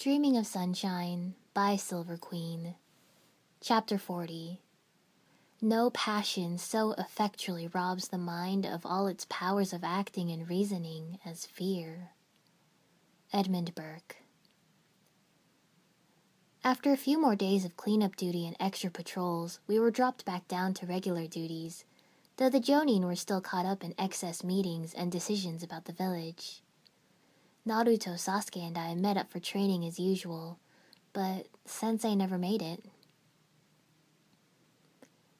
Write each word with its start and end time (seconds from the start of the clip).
Dreaming 0.00 0.38
of 0.38 0.46
Sunshine 0.46 1.34
by 1.52 1.76
Silver 1.76 2.16
Queen. 2.16 2.74
Chapter 3.60 3.98
40 3.98 4.62
No 5.60 5.90
passion 5.90 6.56
so 6.56 6.92
effectually 6.96 7.68
robs 7.68 8.08
the 8.08 8.16
mind 8.16 8.64
of 8.64 8.86
all 8.86 9.08
its 9.08 9.26
powers 9.28 9.74
of 9.74 9.84
acting 9.84 10.30
and 10.30 10.48
reasoning 10.48 11.18
as 11.22 11.44
fear. 11.44 12.12
Edmund 13.30 13.74
Burke. 13.74 14.16
After 16.64 16.94
a 16.94 16.96
few 16.96 17.20
more 17.20 17.36
days 17.36 17.66
of 17.66 17.76
cleanup 17.76 18.16
duty 18.16 18.46
and 18.46 18.56
extra 18.58 18.90
patrols, 18.90 19.60
we 19.66 19.78
were 19.78 19.90
dropped 19.90 20.24
back 20.24 20.48
down 20.48 20.72
to 20.72 20.86
regular 20.86 21.26
duties, 21.26 21.84
though 22.38 22.48
the 22.48 22.58
Jonin 22.58 23.04
were 23.04 23.16
still 23.16 23.42
caught 23.42 23.66
up 23.66 23.84
in 23.84 23.94
excess 23.98 24.42
meetings 24.42 24.94
and 24.94 25.12
decisions 25.12 25.62
about 25.62 25.84
the 25.84 25.92
village. 25.92 26.62
Naruto, 27.66 28.14
Sasuke, 28.14 28.66
and 28.66 28.78
I 28.78 28.94
met 28.94 29.16
up 29.16 29.30
for 29.30 29.38
training 29.38 29.84
as 29.84 29.98
usual, 30.00 30.58
but 31.12 31.46
Sensei 31.66 32.14
never 32.14 32.38
made 32.38 32.62
it. 32.62 32.84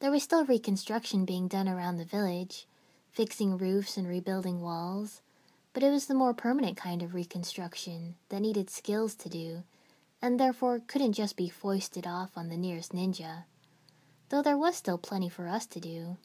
There 0.01 0.11
was 0.11 0.23
still 0.23 0.45
reconstruction 0.45 1.25
being 1.25 1.49
done 1.49 1.69
around 1.69 1.97
the 1.97 2.05
village, 2.05 2.67
fixing 3.11 3.57
roofs 3.57 3.97
and 3.97 4.07
rebuilding 4.07 4.61
walls, 4.61 5.23
but 5.73 5.83
it 5.83 5.91
was 5.91 6.07
the 6.07 6.15
more 6.15 6.35
permanent 6.35 6.77
kind 6.77 7.03
of 7.03 7.15
reconstruction 7.15 8.17
that 8.29 8.41
needed 8.41 8.71
skills 8.71 9.15
to 9.17 9.29
do, 9.29 9.63
and 10.21 10.39
therefore 10.39 10.81
couldn't 10.87 11.13
just 11.15 11.37
be 11.37 11.49
foisted 11.49 12.07
off 12.07 12.37
on 12.37 12.49
the 12.49 12.57
nearest 12.57 12.93
ninja, 12.93 13.45
though 14.29 14.43
there 14.43 14.59
was 14.59 14.77
still 14.77 14.99
plenty 14.99 15.29
for 15.29 15.49
us 15.49 15.67
to 15.67 15.81
do. 15.81 16.17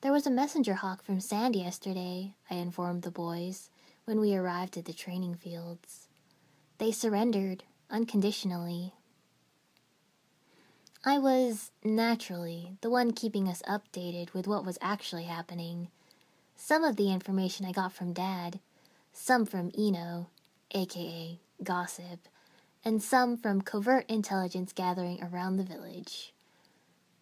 There 0.00 0.12
was 0.12 0.28
a 0.28 0.30
messenger 0.30 0.74
hawk 0.74 1.02
from 1.02 1.18
Sand 1.18 1.56
yesterday, 1.56 2.34
I 2.48 2.54
informed 2.54 3.02
the 3.02 3.10
boys 3.10 3.68
when 4.04 4.20
we 4.20 4.36
arrived 4.36 4.76
at 4.76 4.84
the 4.84 4.92
training 4.92 5.34
fields. 5.34 6.06
They 6.78 6.92
surrendered 6.92 7.64
unconditionally. 7.90 8.94
I 11.04 11.18
was, 11.18 11.72
naturally, 11.82 12.76
the 12.80 12.90
one 12.90 13.10
keeping 13.12 13.48
us 13.48 13.60
updated 13.68 14.32
with 14.32 14.46
what 14.46 14.64
was 14.64 14.78
actually 14.80 15.24
happening. 15.24 15.88
Some 16.54 16.84
of 16.84 16.94
the 16.94 17.12
information 17.12 17.66
I 17.66 17.72
got 17.72 17.92
from 17.92 18.12
Dad, 18.12 18.60
some 19.12 19.44
from 19.44 19.72
Ino, 19.76 20.28
aka 20.70 21.40
Gossip, 21.64 22.28
and 22.84 23.02
some 23.02 23.36
from 23.36 23.62
covert 23.62 24.08
intelligence 24.08 24.72
gathering 24.72 25.20
around 25.24 25.56
the 25.56 25.64
village 25.64 26.32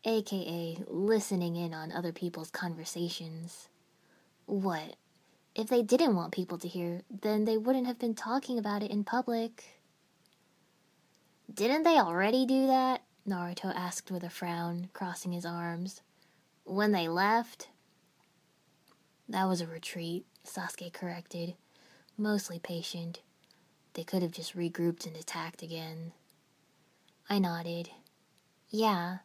aka 0.06 0.78
listening 0.86 1.56
in 1.56 1.74
on 1.74 1.92
other 1.92 2.12
people's 2.12 2.50
conversations. 2.50 3.68
What? 4.46 4.96
If 5.54 5.68
they 5.68 5.82
didn't 5.82 6.14
want 6.14 6.32
people 6.32 6.58
to 6.58 6.68
hear, 6.68 7.02
then 7.10 7.44
they 7.44 7.56
wouldn't 7.56 7.86
have 7.86 7.98
been 7.98 8.14
talking 8.14 8.58
about 8.58 8.82
it 8.82 8.90
in 8.90 9.04
public. 9.04 9.64
Didn't 11.52 11.82
they 11.82 11.98
already 11.98 12.46
do 12.46 12.66
that? 12.66 13.02
Naruto 13.26 13.74
asked 13.74 14.10
with 14.10 14.22
a 14.22 14.30
frown, 14.30 14.88
crossing 14.92 15.32
his 15.32 15.44
arms. 15.44 16.02
When 16.64 16.92
they 16.92 17.08
left? 17.08 17.68
That 19.28 19.48
was 19.48 19.60
a 19.60 19.66
retreat, 19.66 20.26
Sasuke 20.46 20.92
corrected, 20.92 21.54
mostly 22.16 22.58
patient. 22.58 23.20
They 23.94 24.04
could 24.04 24.22
have 24.22 24.32
just 24.32 24.56
regrouped 24.56 25.06
and 25.06 25.16
attacked 25.16 25.62
again. 25.62 26.12
I 27.28 27.38
nodded. 27.38 27.90
Yeah, 28.68 29.18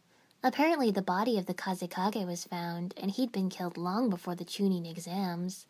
Apparently, 0.43 0.89
the 0.89 1.03
body 1.03 1.37
of 1.37 1.45
the 1.45 1.53
Kazekage 1.53 2.25
was 2.25 2.45
found, 2.45 2.95
and 2.97 3.11
he'd 3.11 3.31
been 3.31 3.49
killed 3.49 3.77
long 3.77 4.09
before 4.09 4.33
the 4.33 4.45
Chunin 4.45 4.89
exams. 4.89 5.67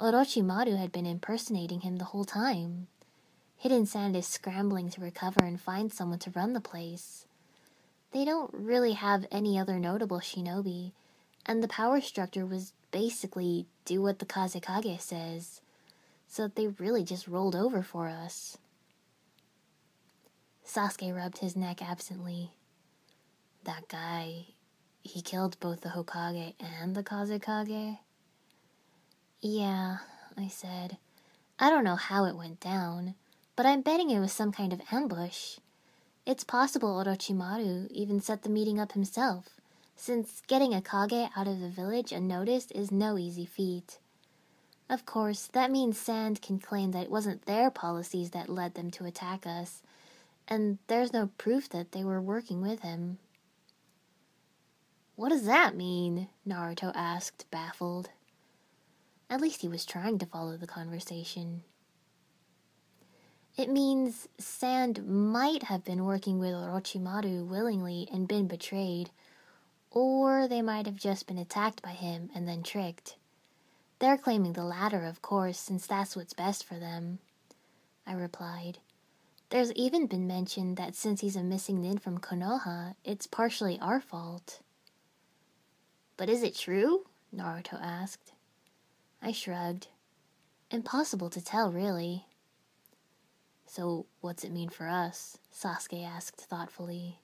Orochimaru 0.00 0.76
had 0.76 0.90
been 0.90 1.06
impersonating 1.06 1.82
him 1.82 1.96
the 1.96 2.06
whole 2.06 2.24
time. 2.24 2.88
Hidden 3.56 3.86
Sand 3.86 4.16
is 4.16 4.26
scrambling 4.26 4.90
to 4.90 5.00
recover 5.00 5.44
and 5.44 5.60
find 5.60 5.92
someone 5.92 6.18
to 6.20 6.30
run 6.30 6.54
the 6.54 6.60
place. 6.60 7.26
They 8.10 8.24
don't 8.24 8.52
really 8.52 8.94
have 8.94 9.26
any 9.30 9.58
other 9.58 9.78
notable 9.78 10.18
shinobi, 10.18 10.90
and 11.46 11.62
the 11.62 11.68
power 11.68 12.00
structure 12.00 12.44
was 12.44 12.72
basically 12.90 13.66
do 13.84 14.02
what 14.02 14.18
the 14.18 14.26
Kazekage 14.26 15.00
says, 15.00 15.60
so 16.26 16.48
they 16.48 16.66
really 16.66 17.04
just 17.04 17.28
rolled 17.28 17.54
over 17.54 17.82
for 17.82 18.08
us. 18.08 18.58
Sasuke 20.66 21.14
rubbed 21.14 21.38
his 21.38 21.54
neck 21.54 21.80
absently 21.80 22.50
that 23.64 23.88
guy, 23.88 24.46
he 25.02 25.20
killed 25.20 25.58
both 25.60 25.82
the 25.82 25.90
Hokage 25.90 26.54
and 26.58 26.94
the 26.94 27.02
Kazekage? 27.02 27.98
Yeah, 29.40 29.98
I 30.36 30.48
said. 30.48 30.96
I 31.58 31.70
don't 31.70 31.84
know 31.84 31.96
how 31.96 32.24
it 32.24 32.36
went 32.36 32.60
down, 32.60 33.14
but 33.56 33.66
I'm 33.66 33.82
betting 33.82 34.10
it 34.10 34.20
was 34.20 34.32
some 34.32 34.52
kind 34.52 34.72
of 34.72 34.80
ambush. 34.90 35.58
It's 36.26 36.44
possible 36.44 37.02
Orochimaru 37.04 37.90
even 37.90 38.20
set 38.20 38.42
the 38.42 38.48
meeting 38.48 38.80
up 38.80 38.92
himself, 38.92 39.60
since 39.94 40.42
getting 40.46 40.72
a 40.72 40.80
Kage 40.80 41.30
out 41.36 41.46
of 41.46 41.60
the 41.60 41.68
village 41.68 42.12
unnoticed 42.12 42.72
is 42.72 42.90
no 42.90 43.18
easy 43.18 43.44
feat. 43.44 43.98
Of 44.88 45.06
course, 45.06 45.48
that 45.52 45.70
means 45.70 45.98
Sand 45.98 46.42
can 46.42 46.58
claim 46.58 46.92
that 46.92 47.04
it 47.04 47.10
wasn't 47.10 47.46
their 47.46 47.70
policies 47.70 48.30
that 48.30 48.48
led 48.48 48.74
them 48.74 48.90
to 48.92 49.04
attack 49.04 49.46
us, 49.46 49.82
and 50.48 50.78
there's 50.88 51.12
no 51.12 51.30
proof 51.38 51.68
that 51.70 51.92
they 51.92 52.04
were 52.04 52.20
working 52.20 52.60
with 52.60 52.80
him. 52.80 53.18
What 55.16 55.28
does 55.28 55.46
that 55.46 55.76
mean? 55.76 56.28
Naruto 56.46 56.90
asked, 56.94 57.48
baffled. 57.50 58.10
At 59.30 59.40
least 59.40 59.62
he 59.62 59.68
was 59.68 59.84
trying 59.84 60.18
to 60.18 60.26
follow 60.26 60.56
the 60.56 60.66
conversation. 60.66 61.62
It 63.56 63.70
means 63.70 64.28
Sand 64.38 65.06
might 65.06 65.64
have 65.64 65.84
been 65.84 66.04
working 66.04 66.40
with 66.40 66.52
Orochimaru 66.52 67.46
willingly 67.46 68.08
and 68.12 68.26
been 68.26 68.48
betrayed, 68.48 69.10
or 69.92 70.48
they 70.48 70.60
might 70.60 70.86
have 70.86 70.96
just 70.96 71.28
been 71.28 71.38
attacked 71.38 71.80
by 71.80 71.90
him 71.90 72.30
and 72.34 72.48
then 72.48 72.64
tricked. 72.64 73.16
They're 74.00 74.18
claiming 74.18 74.54
the 74.54 74.64
latter, 74.64 75.04
of 75.04 75.22
course, 75.22 75.58
since 75.58 75.86
that's 75.86 76.16
what's 76.16 76.34
best 76.34 76.64
for 76.64 76.74
them. 76.74 77.20
I 78.04 78.14
replied. 78.14 78.78
There's 79.50 79.72
even 79.72 80.08
been 80.08 80.26
mention 80.26 80.74
that 80.74 80.96
since 80.96 81.20
he's 81.20 81.36
a 81.36 81.44
missing 81.44 81.80
nin 81.80 81.98
from 81.98 82.18
Konoha, 82.18 82.96
it's 83.04 83.28
partially 83.28 83.78
our 83.80 84.00
fault. 84.00 84.58
But 86.16 86.28
is 86.28 86.42
it 86.42 86.54
true? 86.54 87.06
Naruto 87.34 87.80
asked. 87.80 88.32
I 89.20 89.32
shrugged. 89.32 89.88
Impossible 90.70 91.30
to 91.30 91.42
tell, 91.42 91.72
really. 91.72 92.26
So, 93.66 94.06
what's 94.20 94.44
it 94.44 94.52
mean 94.52 94.68
for 94.68 94.88
us? 94.88 95.38
Sasuke 95.52 96.06
asked 96.06 96.40
thoughtfully. 96.40 97.18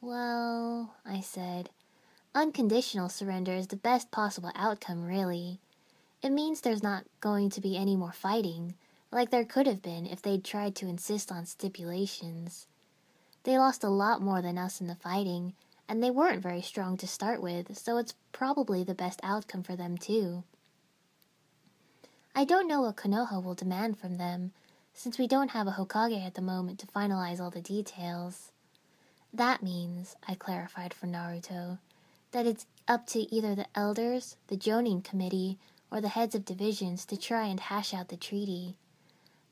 Well, 0.00 0.94
I 1.04 1.20
said, 1.20 1.70
unconditional 2.34 3.08
surrender 3.08 3.52
is 3.52 3.68
the 3.68 3.76
best 3.76 4.10
possible 4.10 4.50
outcome, 4.54 5.04
really. 5.04 5.60
It 6.22 6.30
means 6.30 6.60
there's 6.60 6.82
not 6.82 7.04
going 7.20 7.50
to 7.50 7.60
be 7.60 7.76
any 7.76 7.96
more 7.96 8.12
fighting, 8.12 8.74
like 9.12 9.30
there 9.30 9.44
could 9.44 9.66
have 9.66 9.82
been 9.82 10.06
if 10.06 10.22
they'd 10.22 10.44
tried 10.44 10.74
to 10.76 10.88
insist 10.88 11.30
on 11.30 11.46
stipulations. 11.46 12.66
They 13.44 13.58
lost 13.58 13.84
a 13.84 13.88
lot 13.88 14.20
more 14.20 14.42
than 14.42 14.58
us 14.58 14.80
in 14.80 14.88
the 14.88 14.94
fighting, 14.94 15.54
and 15.88 16.02
they 16.02 16.10
weren't 16.10 16.42
very 16.42 16.60
strong 16.60 16.96
to 16.98 17.06
start 17.06 17.40
with, 17.40 17.76
so 17.76 17.96
it's 17.96 18.14
probably 18.32 18.84
the 18.84 18.94
best 18.94 19.20
outcome 19.22 19.62
for 19.62 19.74
them, 19.74 19.96
too. 19.96 20.44
I 22.34 22.44
don't 22.44 22.68
know 22.68 22.82
what 22.82 22.96
Konoha 22.96 23.42
will 23.42 23.54
demand 23.54 23.98
from 23.98 24.18
them, 24.18 24.52
since 24.92 25.18
we 25.18 25.26
don't 25.26 25.52
have 25.52 25.66
a 25.66 25.72
Hokage 25.72 26.24
at 26.26 26.34
the 26.34 26.42
moment 26.42 26.78
to 26.80 26.86
finalize 26.86 27.40
all 27.40 27.50
the 27.50 27.60
details. 27.60 28.52
That 29.32 29.62
means, 29.62 30.16
I 30.26 30.34
clarified 30.34 30.92
for 30.92 31.06
Naruto, 31.06 31.78
that 32.32 32.46
it's 32.46 32.66
up 32.86 33.06
to 33.08 33.34
either 33.34 33.54
the 33.54 33.66
elders, 33.74 34.36
the 34.48 34.56
Jonin 34.56 35.02
committee, 35.02 35.58
or 35.90 36.00
the 36.00 36.08
heads 36.08 36.34
of 36.34 36.44
divisions 36.44 37.04
to 37.06 37.16
try 37.16 37.46
and 37.46 37.58
hash 37.58 37.94
out 37.94 38.08
the 38.08 38.16
treaty. 38.16 38.76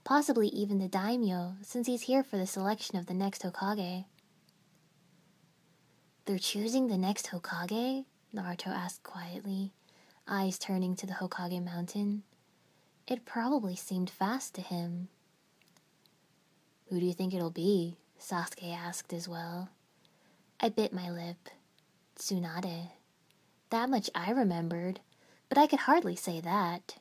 Possibly 0.05 0.49
even 0.49 0.79
the 0.79 0.89
daimyo, 0.89 1.55
since 1.63 1.87
he's 1.87 2.03
here 2.03 2.23
for 2.23 2.37
the 2.37 2.47
selection 2.47 2.99
of 2.99 3.07
the 3.07 3.15
next 3.15 3.43
Hokage. 3.43 4.05
They're 6.27 6.39
choosing 6.41 6.89
the 6.89 6.99
next 6.99 7.29
Hokage? 7.29 8.05
Naruto 8.35 8.67
asked 8.67 9.05
quietly, 9.05 9.71
eyes 10.27 10.59
turning 10.59 10.97
to 10.97 11.07
the 11.07 11.13
Hokage 11.13 11.65
mountain. 11.65 12.25
It 13.07 13.25
probably 13.25 13.77
seemed 13.77 14.11
fast 14.11 14.53
to 14.57 14.61
him. 14.61 15.07
Who 16.89 16.99
do 16.99 17.07
you 17.07 17.13
think 17.13 17.33
it'll 17.33 17.51
be? 17.51 17.99
Sasuke 18.21 18.77
asked 18.77 19.13
as 19.13 19.29
well. 19.29 19.69
I 20.59 20.69
bit 20.69 20.93
my 20.93 21.13
lip. 21.13 21.49
Tsunade. 22.19 22.91
That 23.71 23.89
much 23.89 24.11
I 24.13 24.33
remembered, 24.33 24.99
but 25.49 25.59
I 25.59 25.69
could 25.69 25.81
hardly 25.81 26.17
say 26.17 26.41
that. 26.41 26.97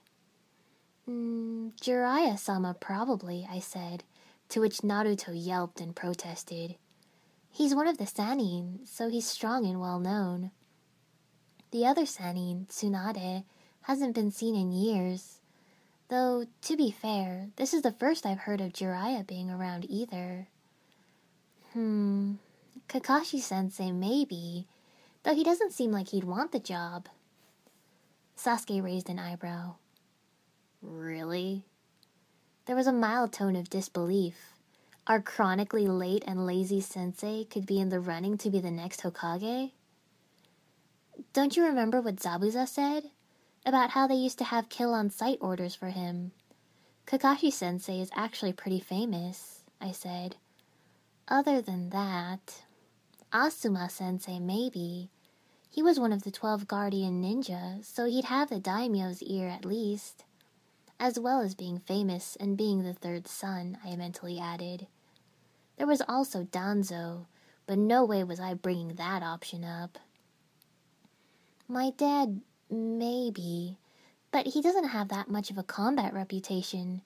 Mm, 1.10 1.72
Jiraiya 1.82 2.38
sama 2.38 2.76
probably, 2.80 3.48
I 3.50 3.58
said, 3.58 4.04
to 4.50 4.60
which 4.60 4.84
Naruto 4.84 5.32
yelped 5.34 5.82
and 5.82 5.96
protested. 5.96 6.76
He's 7.56 7.74
one 7.74 7.88
of 7.88 7.98
the 7.98 8.06
Sannin, 8.06 8.80
so 8.84 9.08
he's 9.08 9.26
strong 9.26 9.66
and 9.66 9.80
well 9.80 9.98
known. 9.98 10.52
The 11.72 11.86
other 11.86 12.06
Sannin, 12.06 12.68
Tsunade, 12.68 13.46
hasn't 13.84 14.14
been 14.14 14.30
seen 14.30 14.56
in 14.56 14.74
years. 14.74 15.40
Though, 16.10 16.48
to 16.64 16.76
be 16.76 16.92
fair, 16.92 17.48
this 17.56 17.74
is 17.74 17.82
the 17.82 17.94
first 17.94 18.26
I've 18.26 18.40
heard 18.40 18.60
of 18.60 18.74
Jiraiya 18.74 19.26
being 19.26 19.50
around 19.50 19.86
either. 19.90 20.50
Hmm, 21.72 22.34
Kakashi 22.90 23.40
sensei, 23.40 23.94
maybe, 23.94 24.68
though 25.24 25.34
he 25.34 25.46
doesn't 25.46 25.72
seem 25.72 25.94
like 25.94 26.10
he'd 26.10 26.26
want 26.26 26.52
the 26.52 26.60
job. 26.60 27.08
Sasuke 28.38 28.84
raised 28.84 29.10
an 29.10 29.18
eyebrow. 29.18 29.76
Really? 30.82 31.64
There 32.66 32.76
was 32.76 32.88
a 32.88 32.92
mild 32.92 33.32
tone 33.32 33.56
of 33.56 33.70
disbelief. 33.70 34.55
Our 35.08 35.22
chronically 35.22 35.88
late 35.88 36.24
and 36.26 36.48
lazy 36.48 36.82
sensei 36.82 37.44
could 37.44 37.68
be 37.68 37.80
in 37.80 37.90
the 37.90 38.00
running 38.00 38.40
to 38.40 38.50
be 38.50 38.60
the 38.60 38.72
next 38.72 39.04
Hokage? 39.04 39.72
Don't 41.32 41.56
you 41.56 41.64
remember 41.64 42.02
what 42.02 42.16
Zabuza 42.16 42.68
said? 42.68 43.12
About 43.68 43.92
how 43.92 44.08
they 44.08 44.16
used 44.16 44.40
to 44.40 44.46
have 44.46 44.68
kill 44.68 44.96
on 44.96 45.12
sight 45.12 45.38
orders 45.42 45.76
for 45.76 45.90
him. 45.90 46.32
Kakashi 47.06 47.54
sensei 47.54 48.02
is 48.02 48.10
actually 48.16 48.52
pretty 48.52 48.80
famous, 48.80 49.62
I 49.80 49.92
said. 49.92 50.38
Other 51.28 51.62
than 51.62 51.92
that, 51.92 52.64
Asuma 53.32 53.92
sensei, 53.92 54.40
maybe. 54.40 55.12
He 55.70 55.84
was 55.84 56.00
one 56.00 56.14
of 56.14 56.24
the 56.24 56.32
twelve 56.32 56.68
guardian 56.68 57.22
ninja, 57.22 57.86
so 57.86 58.06
he'd 58.06 58.26
have 58.26 58.50
the 58.50 58.60
daimyo's 58.60 59.22
ear 59.22 59.50
at 59.50 59.66
least. 59.66 60.26
As 61.00 61.20
well 61.20 61.42
as 61.42 61.54
being 61.54 61.78
famous 61.78 62.36
and 62.40 62.58
being 62.58 62.82
the 62.82 62.94
third 62.94 63.28
son, 63.28 63.78
I 63.86 63.96
mentally 63.96 64.40
added. 64.40 64.88
There 65.78 65.88
was 65.88 66.02
also 66.08 66.44
Danzo, 66.44 67.26
but 67.68 67.78
no 67.78 68.06
way 68.06 68.24
was 68.24 68.40
I 68.40 68.54
bringing 68.54 68.96
that 68.96 69.24
option 69.24 69.64
up. 69.64 69.98
My 71.68 71.92
dad, 71.98 72.42
maybe, 72.70 73.78
but 74.32 74.48
he 74.48 74.62
doesn't 74.62 74.90
have 74.90 75.10
that 75.10 75.30
much 75.30 75.50
of 75.50 75.58
a 75.58 75.64
combat 75.64 76.14
reputation, 76.14 77.02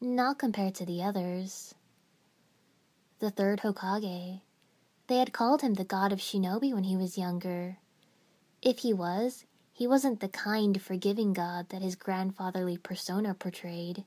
not 0.00 0.38
compared 0.38 0.74
to 0.76 0.86
the 0.86 1.02
others. 1.02 1.74
The 3.18 3.30
third 3.30 3.60
Hokage. 3.60 4.40
They 5.08 5.18
had 5.18 5.32
called 5.32 5.62
him 5.62 5.74
the 5.74 5.84
god 5.84 6.12
of 6.12 6.18
shinobi 6.18 6.74
when 6.74 6.84
he 6.84 6.96
was 6.96 7.18
younger. 7.18 7.78
If 8.62 8.78
he 8.78 8.92
was, 8.92 9.44
he 9.72 9.86
wasn't 9.86 10.20
the 10.20 10.28
kind, 10.28 10.80
forgiving 10.80 11.32
God 11.32 11.68
that 11.68 11.82
his 11.82 11.96
grandfatherly 11.96 12.76
persona 12.78 13.34
portrayed. 13.34 14.04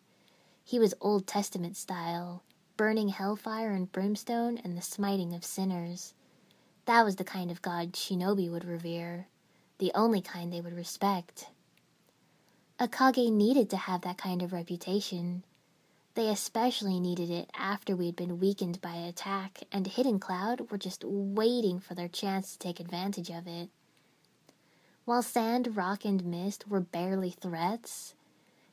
He 0.64 0.80
was 0.80 0.94
Old 1.00 1.28
Testament 1.28 1.78
style, 1.78 2.44
burning 2.80 3.10
hellfire 3.10 3.72
and 3.72 3.92
brimstone 3.92 4.58
and 4.64 4.78
the 4.78 4.82
smiting 4.82 5.34
of 5.34 5.44
sinners. 5.44 6.14
That 6.86 7.04
was 7.04 7.18
the 7.18 7.26
kind 7.26 7.52
of 7.52 7.62
God 7.62 7.92
shinobi 7.92 8.50
would 8.50 8.64
revere, 8.64 9.28
the 9.80 9.92
only 9.94 10.22
kind 10.22 10.54
they 10.54 10.62
would 10.62 10.78
respect. 10.78 11.50
Akage 12.80 13.34
needed 13.34 13.70
to 13.72 13.76
have 13.76 14.00
that 14.04 14.18
kind 14.18 14.42
of 14.42 14.54
reputation. 14.54 15.44
They 16.16 16.30
especially 16.30 17.02
needed 17.02 17.30
it 17.30 17.50
after 17.54 17.98
we 17.98 18.06
had 18.06 18.16
been 18.16 18.40
weakened 18.40 18.80
by 18.80 18.96
attack, 18.96 19.60
and 19.74 19.86
Hidden 19.86 20.22
Cloud 20.22 20.72
were 20.72 20.78
just 20.78 21.04
waiting 21.04 21.82
for 21.82 21.96
their 21.96 22.08
chance 22.08 22.54
to 22.54 22.60
take 22.60 22.80
advantage 22.80 23.30
of 23.30 23.46
it. 23.46 23.68
While 25.04 25.22
sand, 25.22 25.76
rock, 25.76 26.06
and 26.06 26.24
mist 26.24 26.70
were 26.70 26.80
barely 26.80 27.32
threats, 27.32 28.14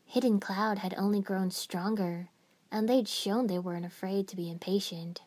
Hidden 0.05 0.39
Cloud 0.39 0.79
had 0.79 0.95
only 0.97 1.21
grown 1.21 1.51
stronger, 1.51 2.29
and 2.77 2.91
they'd 2.91 3.09
shown 3.09 3.47
they 3.47 3.59
weren't 3.59 3.87
afraid 3.87 4.29
to 4.29 4.37
be 4.37 4.51
impatient. 4.51 5.23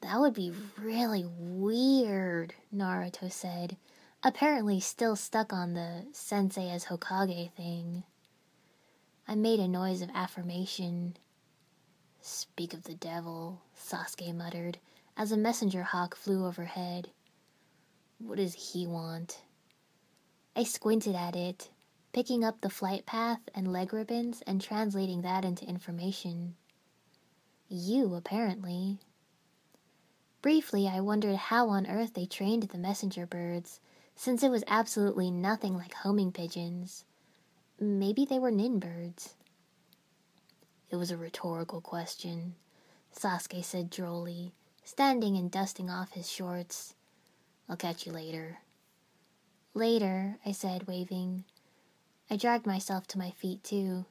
That 0.00 0.18
would 0.18 0.32
be 0.32 0.50
really 0.80 1.26
weird, 1.26 2.54
Naruto 2.74 3.30
said, 3.30 3.76
apparently 4.24 4.80
still 4.80 5.16
stuck 5.16 5.52
on 5.52 5.74
the 5.74 6.06
sensei 6.12 6.70
as 6.70 6.86
Hokage 6.86 7.52
thing. 7.52 8.04
I 9.28 9.34
made 9.34 9.60
a 9.60 9.68
noise 9.68 10.00
of 10.00 10.08
affirmation. 10.14 11.18
Speak 12.22 12.72
of 12.72 12.84
the 12.84 12.94
devil, 12.94 13.60
Sasuke 13.78 14.34
muttered, 14.34 14.78
as 15.18 15.32
a 15.32 15.36
messenger 15.36 15.82
hawk 15.82 16.16
flew 16.16 16.46
overhead. 16.46 17.10
What 18.18 18.38
does 18.38 18.72
he 18.72 18.86
want? 18.86 19.42
I 20.56 20.64
squinted 20.64 21.14
at 21.14 21.36
it, 21.36 21.68
picking 22.12 22.44
up 22.44 22.60
the 22.60 22.70
flight 22.70 23.06
path 23.06 23.40
and 23.54 23.72
leg 23.72 23.92
ribbons 23.92 24.42
and 24.46 24.60
translating 24.60 25.22
that 25.22 25.44
into 25.44 25.64
information. 25.64 26.54
You, 27.68 28.14
apparently. 28.14 28.98
Briefly, 30.42 30.88
I 30.88 31.00
wondered 31.00 31.36
how 31.36 31.68
on 31.68 31.86
earth 31.86 32.14
they 32.14 32.26
trained 32.26 32.64
the 32.64 32.78
messenger 32.78 33.26
birds, 33.26 33.80
since 34.16 34.42
it 34.42 34.50
was 34.50 34.64
absolutely 34.66 35.30
nothing 35.30 35.74
like 35.74 35.94
homing 35.94 36.32
pigeons. 36.32 37.04
Maybe 37.78 38.24
they 38.24 38.38
were 38.38 38.50
nin 38.50 38.78
birds. 38.78 39.34
It 40.90 40.96
was 40.96 41.10
a 41.10 41.16
rhetorical 41.16 41.80
question, 41.80 42.56
Sasuke 43.14 43.64
said 43.64 43.90
drolly, 43.90 44.52
standing 44.82 45.36
and 45.36 45.50
dusting 45.50 45.88
off 45.88 46.12
his 46.12 46.30
shorts. 46.30 46.94
I'll 47.68 47.76
catch 47.76 48.06
you 48.06 48.12
later. 48.12 48.58
Later, 49.74 50.38
I 50.44 50.50
said, 50.50 50.88
waving. 50.88 51.44
I 52.30 52.36
dragged 52.36 52.64
myself 52.64 53.06
to 53.08 53.18
my 53.18 53.30
feet, 53.30 53.64
too. 53.64 54.04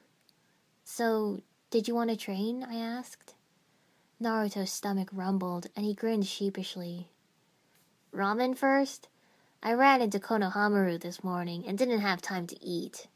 So, 0.84 1.42
did 1.70 1.88
you 1.88 1.96
want 1.96 2.10
to 2.10 2.18
train? 2.18 2.66
I 2.70 2.76
asked. 2.76 3.34
Naruto's 4.22 4.72
stomach 4.72 5.08
rumbled, 5.14 5.68
and 5.76 5.86
he 5.86 5.94
grinned 5.94 6.28
sheepishly. 6.28 7.08
Ramen 8.14 8.58
first? 8.58 9.08
I 9.64 9.74
ran 9.74 10.02
into 10.02 10.20
Konohamaru 10.20 11.00
this 11.00 11.24
morning 11.24 11.64
and 11.66 11.78
didn't 11.78 12.02
have 12.02 12.22
time 12.22 12.48
to 12.48 12.62
eat. 12.62 13.08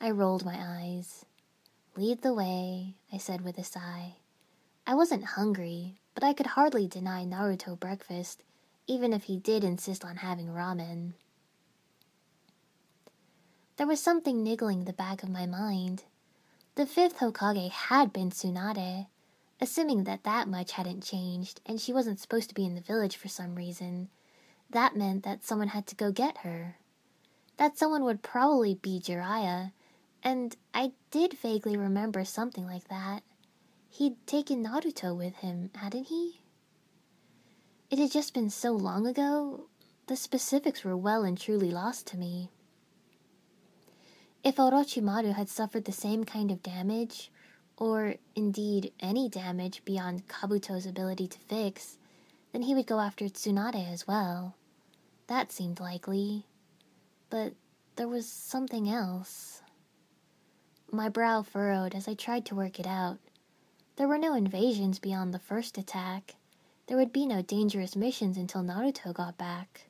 I 0.00 0.10
rolled 0.10 0.44
my 0.44 0.56
eyes. 0.58 1.24
Lead 1.96 2.22
the 2.22 2.34
way, 2.34 2.94
I 3.12 3.18
said 3.18 3.42
with 3.42 3.56
a 3.58 3.64
sigh. 3.64 4.16
I 4.86 4.94
wasn't 4.94 5.24
hungry, 5.24 6.00
but 6.14 6.24
I 6.24 6.32
could 6.32 6.46
hardly 6.46 6.86
deny 6.88 7.24
Naruto 7.24 7.78
breakfast, 7.78 8.42
even 8.86 9.12
if 9.12 9.24
he 9.24 9.38
did 9.38 9.62
insist 9.62 10.04
on 10.04 10.16
having 10.16 10.48
ramen. 10.48 11.12
There 13.76 13.86
was 13.86 14.00
something 14.00 14.42
niggling 14.42 14.84
the 14.84 14.94
back 14.94 15.22
of 15.22 15.28
my 15.28 15.44
mind. 15.44 16.04
The 16.76 16.86
fifth 16.86 17.18
Hokage 17.18 17.70
had 17.70 18.10
been 18.10 18.30
Tsunade, 18.30 19.06
assuming 19.60 20.04
that 20.04 20.24
that 20.24 20.48
much 20.48 20.72
hadn't 20.72 21.04
changed 21.04 21.60
and 21.66 21.78
she 21.78 21.92
wasn't 21.92 22.18
supposed 22.18 22.48
to 22.48 22.54
be 22.54 22.64
in 22.64 22.74
the 22.74 22.80
village 22.80 23.16
for 23.16 23.28
some 23.28 23.54
reason. 23.54 24.08
That 24.70 24.96
meant 24.96 25.24
that 25.24 25.44
someone 25.44 25.68
had 25.68 25.86
to 25.88 25.94
go 25.94 26.10
get 26.10 26.38
her. 26.38 26.78
That 27.58 27.76
someone 27.76 28.04
would 28.04 28.22
probably 28.22 28.74
be 28.74 28.98
Jiraiya, 28.98 29.72
and 30.22 30.56
I 30.72 30.92
did 31.10 31.34
vaguely 31.34 31.76
remember 31.76 32.24
something 32.24 32.66
like 32.66 32.88
that. 32.88 33.22
He'd 33.90 34.26
taken 34.26 34.64
Naruto 34.64 35.16
with 35.16 35.36
him, 35.36 35.70
hadn't 35.74 36.04
he? 36.08 36.40
It 37.90 37.98
had 37.98 38.10
just 38.10 38.32
been 38.34 38.50
so 38.50 38.72
long 38.72 39.06
ago, 39.06 39.66
the 40.06 40.16
specifics 40.16 40.82
were 40.82 40.96
well 40.96 41.24
and 41.24 41.38
truly 41.38 41.70
lost 41.70 42.06
to 42.08 42.16
me. 42.16 42.50
If 44.46 44.58
Orochimaru 44.58 45.34
had 45.34 45.48
suffered 45.48 45.86
the 45.86 45.90
same 45.90 46.22
kind 46.22 46.52
of 46.52 46.62
damage, 46.62 47.32
or 47.76 48.14
indeed 48.36 48.92
any 49.00 49.28
damage 49.28 49.84
beyond 49.84 50.28
Kabuto's 50.28 50.86
ability 50.86 51.26
to 51.26 51.38
fix, 51.40 51.98
then 52.52 52.62
he 52.62 52.72
would 52.72 52.86
go 52.86 53.00
after 53.00 53.24
Tsunade 53.24 53.92
as 53.92 54.06
well. 54.06 54.54
That 55.26 55.50
seemed 55.50 55.80
likely. 55.80 56.46
But 57.28 57.54
there 57.96 58.06
was 58.06 58.28
something 58.28 58.88
else. 58.88 59.62
My 60.92 61.08
brow 61.08 61.42
furrowed 61.42 61.96
as 61.96 62.06
I 62.06 62.14
tried 62.14 62.46
to 62.46 62.54
work 62.54 62.78
it 62.78 62.86
out. 62.86 63.18
There 63.96 64.06
were 64.06 64.16
no 64.16 64.32
invasions 64.34 65.00
beyond 65.00 65.34
the 65.34 65.40
first 65.40 65.76
attack, 65.76 66.36
there 66.86 66.96
would 66.96 67.12
be 67.12 67.26
no 67.26 67.42
dangerous 67.42 67.96
missions 67.96 68.36
until 68.36 68.62
Naruto 68.62 69.12
got 69.12 69.36
back. 69.36 69.88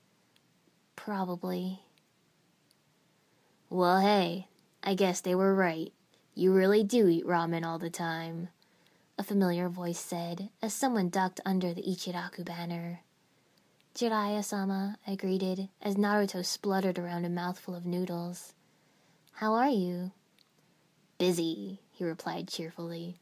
Probably. 0.96 1.82
Well, 3.68 4.00
hey, 4.00 4.46
I 4.84 4.94
guess 4.94 5.20
they 5.20 5.34
were 5.34 5.54
right. 5.54 5.92
You 6.34 6.52
really 6.52 6.84
do 6.84 7.08
eat 7.08 7.26
ramen 7.26 7.64
all 7.64 7.78
the 7.78 7.90
time, 7.90 8.48
a 9.18 9.24
familiar 9.24 9.68
voice 9.68 9.98
said 9.98 10.50
as 10.62 10.72
someone 10.72 11.08
ducked 11.08 11.40
under 11.44 11.74
the 11.74 11.82
Ichiraku 11.82 12.44
banner. 12.44 13.00
Jiraiya 13.96 14.44
sama, 14.44 14.98
I 15.06 15.16
greeted 15.16 15.68
as 15.82 15.96
Naruto 15.96 16.44
spluttered 16.44 16.98
around 16.98 17.24
a 17.24 17.30
mouthful 17.30 17.74
of 17.74 17.84
noodles. 17.84 18.52
How 19.32 19.54
are 19.54 19.68
you? 19.68 20.12
Busy, 21.18 21.80
he 21.90 22.04
replied 22.04 22.46
cheerfully. 22.46 23.18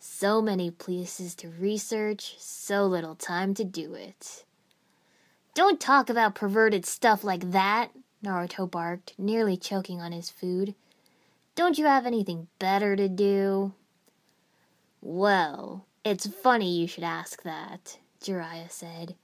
So 0.00 0.42
many 0.42 0.72
places 0.72 1.36
to 1.36 1.50
research, 1.50 2.34
so 2.38 2.84
little 2.86 3.14
time 3.14 3.54
to 3.54 3.64
do 3.64 3.94
it. 3.94 4.44
Don't 5.54 5.78
talk 5.78 6.10
about 6.10 6.34
perverted 6.34 6.84
stuff 6.84 7.22
like 7.22 7.52
that, 7.52 7.90
Naruto 8.24 8.70
barked, 8.70 9.12
nearly 9.18 9.56
choking 9.56 10.00
on 10.00 10.12
his 10.12 10.30
food. 10.30 10.74
Don't 11.54 11.78
you 11.78 11.84
have 11.84 12.06
anything 12.06 12.48
better 12.58 12.96
to 12.96 13.08
do? 13.08 13.74
Well, 15.02 15.84
it's 16.04 16.26
funny 16.26 16.74
you 16.74 16.86
should 16.86 17.04
ask 17.04 17.42
that, 17.42 17.98
Jiraiya 18.22 18.70
said, 18.70 19.14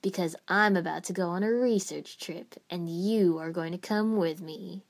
because 0.00 0.36
I'm 0.46 0.76
about 0.76 1.02
to 1.04 1.12
go 1.12 1.28
on 1.28 1.42
a 1.42 1.50
research 1.50 2.18
trip, 2.18 2.54
and 2.70 2.88
you 2.88 3.38
are 3.38 3.50
going 3.50 3.72
to 3.72 3.78
come 3.78 4.16
with 4.16 4.40
me. 4.40 4.82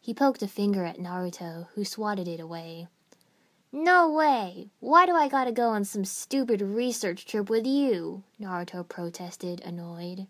He 0.00 0.14
poked 0.14 0.42
a 0.42 0.48
finger 0.48 0.84
at 0.84 0.98
Naruto, 0.98 1.68
who 1.74 1.84
swatted 1.84 2.26
it 2.26 2.40
away. 2.40 2.88
No 3.70 4.10
way! 4.10 4.70
Why 4.80 5.04
do 5.06 5.14
I 5.14 5.28
gotta 5.28 5.52
go 5.52 5.68
on 5.68 5.84
some 5.84 6.04
stupid 6.04 6.60
research 6.60 7.26
trip 7.26 7.50
with 7.50 7.66
you? 7.66 8.24
Naruto 8.40 8.88
protested, 8.88 9.60
annoyed. 9.60 10.26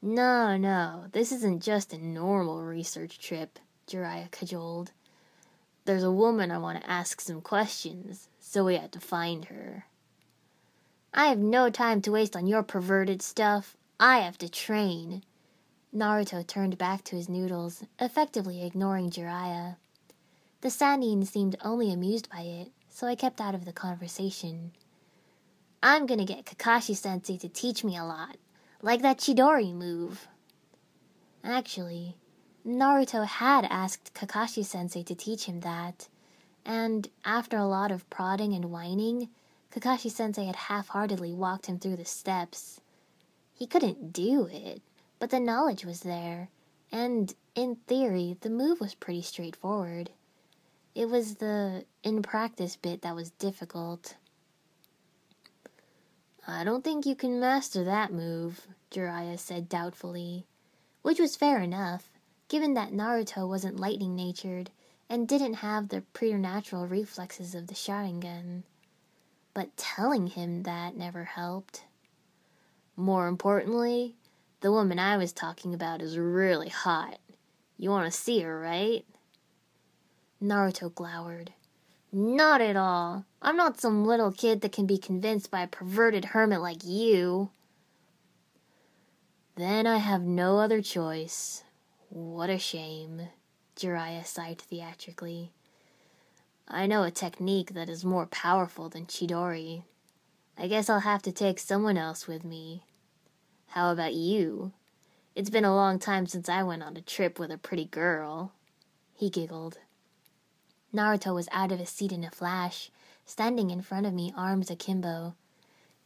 No, 0.00 0.56
no, 0.56 1.06
this 1.12 1.32
isn't 1.32 1.62
just 1.62 1.92
a 1.92 1.98
normal 1.98 2.62
research 2.62 3.18
trip, 3.18 3.58
Jiraiya 3.88 4.30
cajoled. 4.30 4.92
There's 5.86 6.04
a 6.04 6.12
woman 6.12 6.50
I 6.50 6.58
want 6.58 6.80
to 6.80 6.90
ask 6.90 7.20
some 7.20 7.40
questions, 7.40 8.28
so 8.38 8.64
we 8.64 8.76
had 8.76 8.92
to 8.92 9.00
find 9.00 9.46
her. 9.46 9.86
I 11.12 11.26
have 11.26 11.38
no 11.38 11.68
time 11.68 12.00
to 12.02 12.12
waste 12.12 12.36
on 12.36 12.46
your 12.46 12.62
perverted 12.62 13.22
stuff. 13.22 13.76
I 13.98 14.18
have 14.18 14.38
to 14.38 14.48
train. 14.48 15.24
Naruto 15.92 16.46
turned 16.46 16.78
back 16.78 17.02
to 17.04 17.16
his 17.16 17.28
noodles, 17.28 17.82
effectively 17.98 18.64
ignoring 18.64 19.10
Jiraiya. 19.10 19.76
The 20.60 20.68
Sannin 20.68 21.24
seemed 21.26 21.56
only 21.64 21.92
amused 21.92 22.30
by 22.30 22.42
it, 22.42 22.70
so 22.88 23.06
I 23.06 23.14
kept 23.14 23.40
out 23.40 23.54
of 23.54 23.64
the 23.64 23.72
conversation. 23.72 24.72
I'm 25.82 26.06
gonna 26.06 26.24
get 26.24 26.44
Kakashi 26.44 26.94
sensei 26.94 27.36
to 27.38 27.48
teach 27.48 27.82
me 27.82 27.96
a 27.96 28.04
lot, 28.04 28.36
like 28.82 29.02
that 29.02 29.18
Chidori 29.18 29.74
move. 29.74 30.28
Actually, 31.42 32.16
Naruto 32.66 33.26
had 33.26 33.64
asked 33.64 34.14
Kakashi 34.14 34.64
sensei 34.64 35.02
to 35.02 35.14
teach 35.14 35.44
him 35.44 35.60
that, 35.60 36.08
and 36.64 37.08
after 37.24 37.56
a 37.56 37.66
lot 37.66 37.90
of 37.90 38.08
prodding 38.10 38.52
and 38.52 38.66
whining, 38.66 39.28
Kakashi 39.72 40.10
sensei 40.10 40.44
had 40.44 40.56
half 40.56 40.88
heartedly 40.88 41.32
walked 41.32 41.66
him 41.66 41.78
through 41.78 41.96
the 41.96 42.04
steps. 42.04 42.80
He 43.54 43.66
couldn't 43.66 44.12
do 44.12 44.46
it, 44.46 44.82
but 45.18 45.30
the 45.30 45.40
knowledge 45.40 45.84
was 45.84 46.00
there, 46.00 46.48
and 46.92 47.34
in 47.54 47.76
theory, 47.86 48.36
the 48.40 48.50
move 48.50 48.80
was 48.80 48.94
pretty 48.94 49.22
straightforward. 49.22 50.10
It 50.94 51.08
was 51.08 51.36
the 51.36 51.84
in 52.02 52.22
practice 52.22 52.76
bit 52.76 53.02
that 53.02 53.14
was 53.14 53.30
difficult. 53.30 54.14
I 56.50 56.64
don't 56.64 56.82
think 56.82 57.04
you 57.04 57.14
can 57.14 57.38
master 57.38 57.84
that 57.84 58.10
move, 58.10 58.66
Jiraiya 58.90 59.38
said 59.38 59.68
doubtfully, 59.68 60.46
which 61.02 61.20
was 61.20 61.36
fair 61.36 61.60
enough, 61.60 62.10
given 62.48 62.72
that 62.72 62.90
Naruto 62.90 63.46
wasn't 63.46 63.78
lightning 63.78 64.16
natured 64.16 64.70
and 65.10 65.28
didn't 65.28 65.54
have 65.54 65.88
the 65.88 66.00
preternatural 66.14 66.86
reflexes 66.86 67.54
of 67.54 67.66
the 67.66 67.74
Sharingan. 67.74 68.62
But 69.52 69.76
telling 69.76 70.28
him 70.28 70.62
that 70.62 70.96
never 70.96 71.24
helped. 71.24 71.84
More 72.96 73.28
importantly, 73.28 74.16
the 74.62 74.72
woman 74.72 74.98
I 74.98 75.18
was 75.18 75.34
talking 75.34 75.74
about 75.74 76.00
is 76.00 76.16
really 76.16 76.70
hot. 76.70 77.18
You 77.76 77.90
want 77.90 78.10
to 78.10 78.18
see 78.18 78.40
her, 78.40 78.58
right? 78.58 79.04
Naruto 80.42 80.94
glowered. 80.94 81.52
Not 82.10 82.62
at 82.62 82.76
all. 82.76 83.26
I'm 83.40 83.56
not 83.56 83.80
some 83.80 84.04
little 84.04 84.32
kid 84.32 84.60
that 84.62 84.72
can 84.72 84.86
be 84.86 84.98
convinced 84.98 85.50
by 85.50 85.62
a 85.62 85.68
perverted 85.68 86.26
hermit 86.26 86.60
like 86.60 86.84
you. 86.84 87.50
Then 89.54 89.86
I 89.86 89.98
have 89.98 90.22
no 90.22 90.58
other 90.58 90.82
choice. 90.82 91.62
What 92.08 92.50
a 92.50 92.58
shame. 92.58 93.28
Jiraiya 93.76 94.26
sighed 94.26 94.60
theatrically. 94.60 95.52
I 96.66 96.86
know 96.86 97.04
a 97.04 97.10
technique 97.10 97.74
that 97.74 97.88
is 97.88 98.04
more 98.04 98.26
powerful 98.26 98.88
than 98.88 99.06
Chidori. 99.06 99.84
I 100.58 100.66
guess 100.66 100.90
I'll 100.90 101.00
have 101.00 101.22
to 101.22 101.32
take 101.32 101.58
someone 101.60 101.96
else 101.96 102.26
with 102.26 102.44
me. 102.44 102.82
How 103.68 103.92
about 103.92 104.14
you? 104.14 104.72
It's 105.34 105.50
been 105.50 105.64
a 105.64 105.74
long 105.74 105.98
time 105.98 106.26
since 106.26 106.48
I 106.48 106.64
went 106.64 106.82
on 106.82 106.96
a 106.96 107.00
trip 107.00 107.38
with 107.38 107.52
a 107.52 107.58
pretty 107.58 107.84
girl. 107.84 108.52
He 109.14 109.30
giggled. 109.30 109.78
Naruto 110.92 111.34
was 111.34 111.48
out 111.52 111.70
of 111.70 111.78
his 111.78 111.90
seat 111.90 112.12
in 112.12 112.24
a 112.24 112.30
flash, 112.30 112.90
standing 113.28 113.70
in 113.70 113.82
front 113.82 114.06
of 114.06 114.14
me, 114.14 114.32
arms 114.34 114.70
akimbo. 114.70 115.34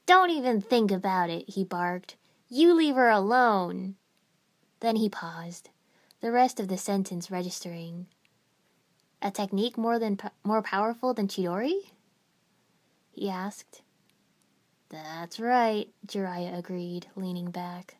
Don't 0.06 0.30
even 0.30 0.60
think 0.60 0.90
about 0.90 1.30
it, 1.30 1.48
he 1.48 1.62
barked. 1.62 2.16
You 2.48 2.74
leave 2.74 2.96
her 2.96 3.08
alone. 3.08 3.94
Then 4.80 4.96
he 4.96 5.08
paused, 5.08 5.70
the 6.20 6.32
rest 6.32 6.58
of 6.58 6.66
the 6.66 6.76
sentence 6.76 7.30
registering. 7.30 8.08
A 9.22 9.30
technique 9.30 9.78
more 9.78 10.00
than 10.00 10.18
more 10.42 10.62
powerful 10.62 11.14
than 11.14 11.28
Chidori? 11.28 11.92
He 13.12 13.30
asked. 13.30 13.82
That's 14.88 15.38
right, 15.38 15.88
Jiraiya 16.06 16.58
agreed, 16.58 17.06
leaning 17.14 17.52
back. 17.52 17.96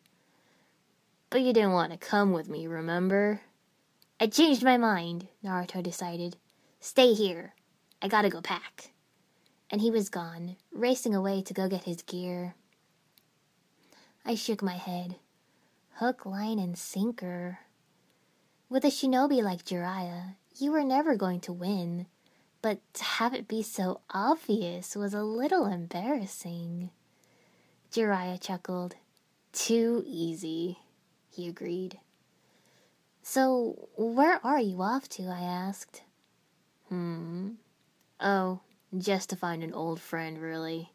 But 1.29 1.41
you 1.41 1.53
didn't 1.53 1.71
want 1.71 1.93
to 1.93 1.97
come 1.97 2.33
with 2.33 2.49
me, 2.49 2.67
remember? 2.67 3.41
I 4.19 4.27
changed 4.27 4.63
my 4.63 4.77
mind, 4.77 5.29
Naruto 5.43 5.81
decided. 5.81 6.35
Stay 6.81 7.13
here. 7.13 7.55
I 8.01 8.09
gotta 8.09 8.29
go 8.29 8.41
pack. 8.41 8.92
And 9.73 9.81
he 9.81 9.89
was 9.89 10.09
gone, 10.09 10.55
racing 10.71 11.15
away 11.15 11.41
to 11.41 11.51
go 11.51 11.67
get 11.67 11.85
his 11.85 12.03
gear. 12.03 12.53
I 14.23 14.35
shook 14.35 14.61
my 14.61 14.77
head. 14.77 15.15
Hook, 15.95 16.27
line, 16.27 16.59
and 16.59 16.77
sinker. 16.77 17.57
With 18.69 18.85
a 18.85 18.89
shinobi 18.89 19.41
like 19.41 19.65
Jiraiya, 19.65 20.35
you 20.59 20.71
were 20.71 20.83
never 20.83 21.15
going 21.15 21.39
to 21.39 21.51
win, 21.51 22.05
but 22.61 22.81
to 22.93 23.03
have 23.03 23.33
it 23.33 23.47
be 23.47 23.63
so 23.63 24.01
obvious 24.11 24.95
was 24.95 25.15
a 25.15 25.23
little 25.23 25.65
embarrassing. 25.65 26.91
Jiraiya 27.91 28.39
chuckled. 28.39 28.93
Too 29.53 30.03
easy, 30.05 30.77
he 31.31 31.47
agreed. 31.47 31.97
So, 33.23 33.89
where 33.97 34.39
are 34.45 34.59
you 34.59 34.83
off 34.83 35.09
to? 35.09 35.23
I 35.23 35.41
asked. 35.41 36.03
Hmm. 36.89 37.53
Oh, 38.19 38.59
just 38.97 39.29
to 39.29 39.35
find 39.35 39.63
an 39.63 39.73
old 39.73 39.99
friend, 39.99 40.39
really. 40.39 40.91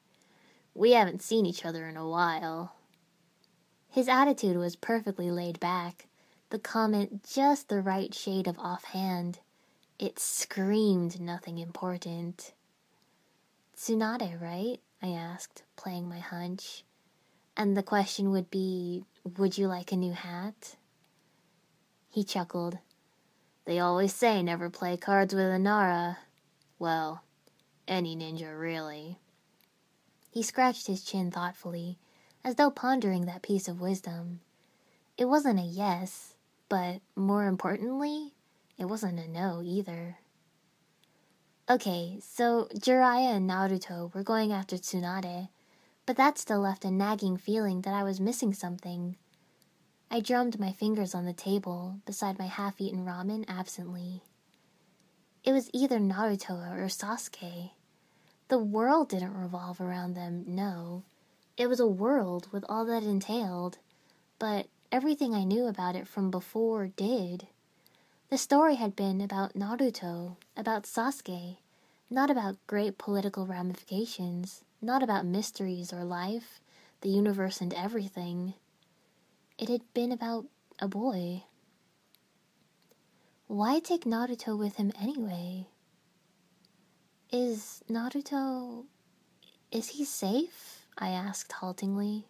We 0.75 0.93
haven't 0.93 1.23
seen 1.23 1.47
each 1.47 1.65
other 1.65 1.89
in 1.89 1.97
a 1.97 2.09
while. 2.09 2.75
His 3.91 4.09
attitude 4.09 4.57
was 4.57 4.77
perfectly 4.77 5.31
laid 5.31 5.59
back, 5.59 6.07
the 6.51 6.59
comment 6.59 7.25
just 7.29 7.69
the 7.69 7.81
right 7.81 8.15
shade 8.15 8.47
of 8.47 8.59
offhand. 8.59 9.41
It 9.99 10.19
screamed 10.19 11.21
nothing 11.21 11.59
important. 11.59 12.53
Tsunade, 13.77 14.41
right? 14.41 14.81
I 15.03 15.09
asked, 15.09 15.63
playing 15.77 16.09
my 16.09 16.19
hunch. 16.19 16.85
And 17.57 17.77
the 17.77 17.83
question 17.83 18.31
would 18.31 18.51
be 18.51 19.05
Would 19.37 19.59
you 19.59 19.67
like 19.67 19.91
a 19.91 19.97
new 19.97 20.13
hat? 20.13 20.77
He 22.11 22.25
chuckled. 22.25 22.79
They 23.65 23.79
always 23.81 24.15
say 24.15 24.43
never 24.43 24.71
play 24.71 24.97
cards 24.97 25.35
with 25.35 25.45
a 25.45 25.59
Nara. 25.59 26.19
Well, 26.79 27.23
any 27.89 28.15
ninja, 28.15 28.59
really. 28.59 29.19
He 30.31 30.43
scratched 30.43 30.87
his 30.87 31.03
chin 31.03 31.31
thoughtfully, 31.31 31.99
as 32.45 32.55
though 32.55 32.71
pondering 32.71 33.27
that 33.27 33.43
piece 33.43 33.67
of 33.67 33.81
wisdom. 33.81 34.41
It 35.17 35.25
wasn't 35.25 35.59
a 35.59 35.63
yes, 35.63 36.35
but 36.69 37.01
more 37.17 37.47
importantly, 37.47 38.35
it 38.79 38.85
wasn't 38.85 39.19
a 39.19 39.27
no 39.27 39.63
either. 39.65 40.19
Okay, 41.69 42.19
so 42.23 42.69
Jiraiya 42.75 43.37
and 43.37 43.51
Naruto 43.51 44.15
were 44.15 44.23
going 44.23 44.53
after 44.53 44.77
Tsunade, 44.77 45.49
but 46.07 46.17
that 46.17 46.39
still 46.39 46.61
left 46.61 46.85
a 46.85 46.91
nagging 46.91 47.37
feeling 47.37 47.83
that 47.83 47.95
I 47.95 48.03
was 48.05 48.21
missing 48.21 48.55
something. 48.55 49.17
I 50.11 50.21
drummed 50.21 50.59
my 50.59 50.73
fingers 50.73 51.15
on 51.15 51.27
the 51.27 51.35
table 51.35 52.01
beside 52.07 52.39
my 52.39 52.47
half 52.47 52.81
eaten 52.81 53.05
ramen 53.05 53.45
absently. 53.49 54.23
It 55.45 55.53
was 55.53 55.69
either 55.75 55.99
Naruto 55.99 56.73
or 56.73 56.87
Sasuke. 56.87 57.73
The 58.49 58.59
world 58.59 59.11
didn't 59.11 59.35
revolve 59.35 59.79
around 59.79 60.15
them, 60.15 60.45
no. 60.47 61.03
It 61.59 61.67
was 61.67 61.81
a 61.81 61.87
world 61.87 62.49
with 62.51 62.65
all 62.67 62.87
that 62.87 63.03
entailed, 63.03 63.77
but 64.39 64.69
everything 64.91 65.35
I 65.35 65.45
knew 65.45 65.67
about 65.67 65.95
it 65.95 66.09
from 66.09 66.31
before 66.31 66.87
did. 66.87 67.47
The 68.31 68.39
story 68.39 68.77
had 68.77 68.97
been 68.97 69.21
about 69.21 69.55
Naruto, 69.55 70.37
about 70.57 70.85
Sasuke, 70.85 71.59
not 72.09 72.31
about 72.31 72.57
great 72.67 72.97
political 72.97 73.47
ramifications, 73.47 74.65
not 74.81 75.03
about 75.03 75.27
mysteries 75.27 75.93
or 75.93 76.05
life, 76.05 76.61
the 77.03 77.11
universe 77.11 77.61
and 77.61 77.75
everything. 77.75 78.55
It 79.59 79.69
had 79.69 79.83
been 79.93 80.13
about 80.13 80.47
a 80.79 80.89
boy. 80.89 81.45
Why 83.47 83.79
take 83.79 84.05
Naruto 84.05 84.57
with 84.59 84.77
him 84.77 84.93
anyway? 84.99 85.67
Is 87.31 87.83
Naruto. 87.91 88.87
Is 89.71 89.89
he 89.89 90.07
safe? 90.07 90.87
I 90.97 91.11
asked 91.11 91.53
haltingly. 91.53 92.25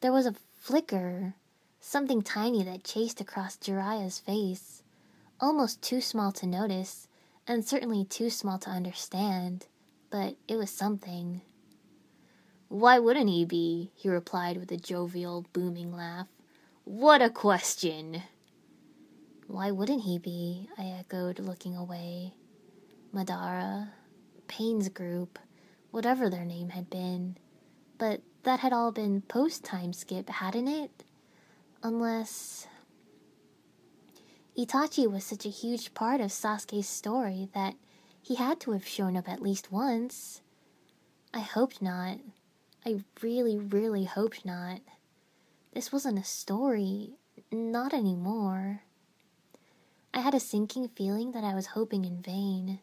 There 0.00 0.12
was 0.12 0.24
a 0.24 0.34
flicker, 0.58 1.34
something 1.78 2.22
tiny 2.22 2.62
that 2.62 2.84
chased 2.84 3.20
across 3.20 3.58
Jiraiya's 3.58 4.18
face, 4.18 4.82
almost 5.38 5.82
too 5.82 6.00
small 6.00 6.32
to 6.32 6.46
notice, 6.46 7.06
and 7.46 7.62
certainly 7.62 8.02
too 8.02 8.30
small 8.30 8.58
to 8.60 8.70
understand, 8.70 9.66
but 10.08 10.36
it 10.48 10.56
was 10.56 10.70
something. 10.70 11.42
Why 12.68 12.98
wouldn't 12.98 13.28
he 13.28 13.44
be? 13.44 13.90
he 13.94 14.08
replied 14.08 14.56
with 14.56 14.72
a 14.72 14.78
jovial, 14.78 15.44
booming 15.52 15.94
laugh. 15.94 16.28
What 16.84 17.20
a 17.20 17.28
question! 17.28 18.22
Why 19.48 19.70
wouldn't 19.70 20.04
he 20.04 20.18
be? 20.18 20.70
I 20.78 20.86
echoed, 20.98 21.38
looking 21.40 21.76
away. 21.76 22.32
Madara, 23.14 23.90
Pain's 24.46 24.88
group, 24.88 25.38
whatever 25.90 26.30
their 26.30 26.44
name 26.44 26.70
had 26.70 26.88
been. 26.88 27.36
But 27.98 28.22
that 28.44 28.60
had 28.60 28.72
all 28.72 28.92
been 28.92 29.22
post 29.22 29.64
time 29.64 29.92
skip, 29.92 30.28
hadn't 30.28 30.68
it? 30.68 31.04
Unless. 31.82 32.66
Itachi 34.56 35.10
was 35.10 35.24
such 35.24 35.46
a 35.46 35.50
huge 35.50 35.94
part 35.94 36.20
of 36.20 36.30
Sasuke's 36.30 36.88
story 36.88 37.48
that 37.54 37.74
he 38.22 38.34
had 38.34 38.60
to 38.60 38.72
have 38.72 38.86
shown 38.86 39.16
up 39.16 39.28
at 39.28 39.42
least 39.42 39.72
once. 39.72 40.42
I 41.32 41.40
hoped 41.40 41.80
not. 41.80 42.18
I 42.84 43.04
really, 43.22 43.58
really 43.58 44.04
hoped 44.04 44.44
not. 44.44 44.80
This 45.72 45.92
wasn't 45.92 46.18
a 46.18 46.24
story. 46.24 47.14
Not 47.50 47.94
anymore. 47.94 48.82
I 50.12 50.20
had 50.20 50.34
a 50.34 50.40
sinking 50.40 50.88
feeling 50.88 51.32
that 51.32 51.44
I 51.44 51.54
was 51.54 51.68
hoping 51.68 52.04
in 52.04 52.20
vain. 52.22 52.80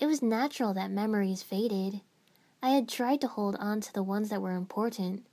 It 0.00 0.06
was 0.06 0.22
natural 0.22 0.72
that 0.74 0.90
memories 0.90 1.42
faded. 1.42 2.00
I 2.62 2.70
had 2.70 2.88
tried 2.88 3.20
to 3.20 3.28
hold 3.28 3.54
on 3.56 3.82
to 3.82 3.92
the 3.92 4.02
ones 4.02 4.30
that 4.30 4.40
were 4.40 4.56
important, 4.56 5.26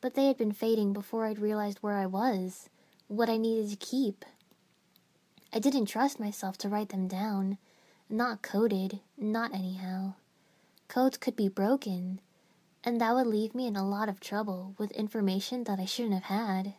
but 0.00 0.14
they 0.14 0.26
had 0.26 0.38
been 0.38 0.52
fading 0.52 0.94
before 0.94 1.26
I'd 1.26 1.38
realized 1.38 1.78
where 1.82 1.98
I 1.98 2.06
was, 2.06 2.70
what 3.06 3.28
I 3.28 3.36
needed 3.36 3.68
to 3.70 3.76
keep. 3.76 4.24
I 5.52 5.58
didn't 5.58 5.86
trust 5.86 6.18
myself 6.18 6.56
to 6.58 6.70
write 6.70 6.88
them 6.88 7.06
down. 7.06 7.58
Not 8.08 8.40
coded, 8.40 9.00
not 9.18 9.54
anyhow. 9.54 10.14
Codes 10.88 11.18
could 11.18 11.36
be 11.36 11.48
broken, 11.48 12.20
and 12.82 13.00
that 13.00 13.14
would 13.14 13.26
leave 13.26 13.54
me 13.54 13.66
in 13.66 13.76
a 13.76 13.86
lot 13.86 14.08
of 14.08 14.20
trouble 14.20 14.74
with 14.78 14.90
information 14.92 15.64
that 15.64 15.78
I 15.78 15.84
shouldn't 15.84 16.14
have 16.14 16.24
had. 16.24 16.74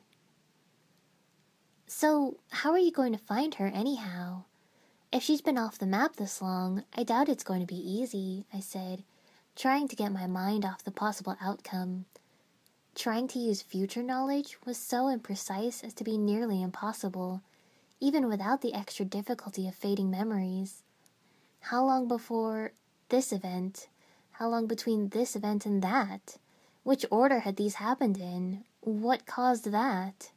So, 1.86 2.38
how 2.50 2.72
are 2.72 2.80
you 2.80 2.92
going 2.92 3.14
to 3.14 3.20
find 3.20 3.56
her 3.56 3.68
anyhow? 3.68 4.46
If 5.16 5.24
she's 5.24 5.40
been 5.40 5.58
off 5.58 5.78
the 5.78 5.86
map 5.86 6.18
this 6.18 6.42
long, 6.42 6.84
I 6.94 7.04
doubt 7.04 7.30
it's 7.30 7.46
going 7.46 7.62
to 7.62 7.66
be 7.66 7.78
easy, 7.78 8.44
I 8.54 8.60
said, 8.60 9.06
trying 9.56 9.88
to 9.88 9.96
get 9.96 10.12
my 10.12 10.28
mind 10.28 10.66
off 10.66 10.84
the 10.84 10.92
possible 10.92 11.38
outcome. 11.42 12.04
Trying 12.96 13.30
to 13.30 13.40
use 13.40 13.62
future 13.62 14.04
knowledge 14.04 14.58
was 14.66 14.78
so 14.78 15.06
imprecise 15.06 15.86
as 15.86 15.94
to 15.94 16.04
be 16.04 16.18
nearly 16.18 16.62
impossible, 16.62 17.42
even 18.02 18.28
without 18.28 18.60
the 18.60 18.74
extra 18.74 19.06
difficulty 19.06 19.70
of 19.70 19.76
fading 19.76 20.12
memories. 20.12 20.84
How 21.62 21.86
long 21.86 22.10
before 22.10 22.74
this 23.08 23.32
event? 23.32 23.88
How 24.32 24.50
long 24.50 24.68
between 24.68 25.08
this 25.08 25.34
event 25.34 25.66
and 25.66 25.82
that? 25.82 26.40
Which 26.84 27.06
order 27.10 27.40
had 27.40 27.56
these 27.56 27.76
happened 27.76 28.18
in? 28.18 28.66
What 28.82 29.26
caused 29.26 29.72
that? 29.72 30.32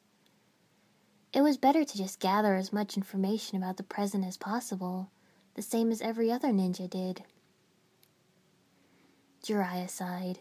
It 1.33 1.43
was 1.43 1.59
better 1.59 1.85
to 1.85 1.99
just 1.99 2.21
gather 2.21 2.55
as 2.55 2.73
much 2.73 2.97
information 2.97 3.59
about 3.59 3.77
the 3.77 3.83
present 3.83 4.25
as 4.25 4.39
possible, 4.39 5.11
the 5.55 5.63
same 5.63 5.91
as 5.91 6.01
every 6.01 6.33
other 6.33 6.49
ninja 6.49 6.89
did. 6.89 7.23
Jiraiya 9.45 9.91
sighed. 9.91 10.41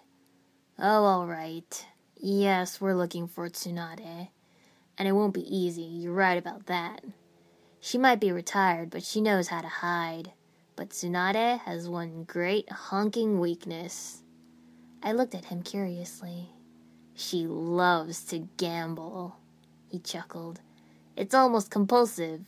Oh, 0.79 1.03
all 1.03 1.27
right. 1.27 1.85
Yes, 2.15 2.79
we're 2.79 2.95
looking 2.95 3.27
for 3.27 3.49
Tsunade. 3.49 4.29
And 4.97 5.07
it 5.07 5.11
won't 5.11 5.33
be 5.33 5.55
easy, 5.55 5.83
you're 5.83 6.13
right 6.13 6.37
about 6.37 6.67
that. 6.67 7.03
She 7.79 7.97
might 7.97 8.19
be 8.19 8.31
retired, 8.31 8.89
but 8.89 9.03
she 9.03 9.21
knows 9.21 9.49
how 9.49 9.61
to 9.61 9.67
hide. 9.67 10.31
But 10.75 10.89
Tsunade 10.89 11.59
has 11.59 11.89
one 11.89 12.23
great 12.23 12.71
honking 12.71 13.39
weakness. 13.39 14.23
I 15.03 15.11
looked 15.11 15.35
at 15.35 15.45
him 15.45 15.63
curiously. 15.63 16.49
She 17.13 17.45
loves 17.45 18.23
to 18.25 18.47
gamble. 18.57 19.35
He 19.87 19.99
chuckled. 19.99 20.61
It's 21.17 21.33
almost 21.33 21.71
compulsive. 21.71 22.41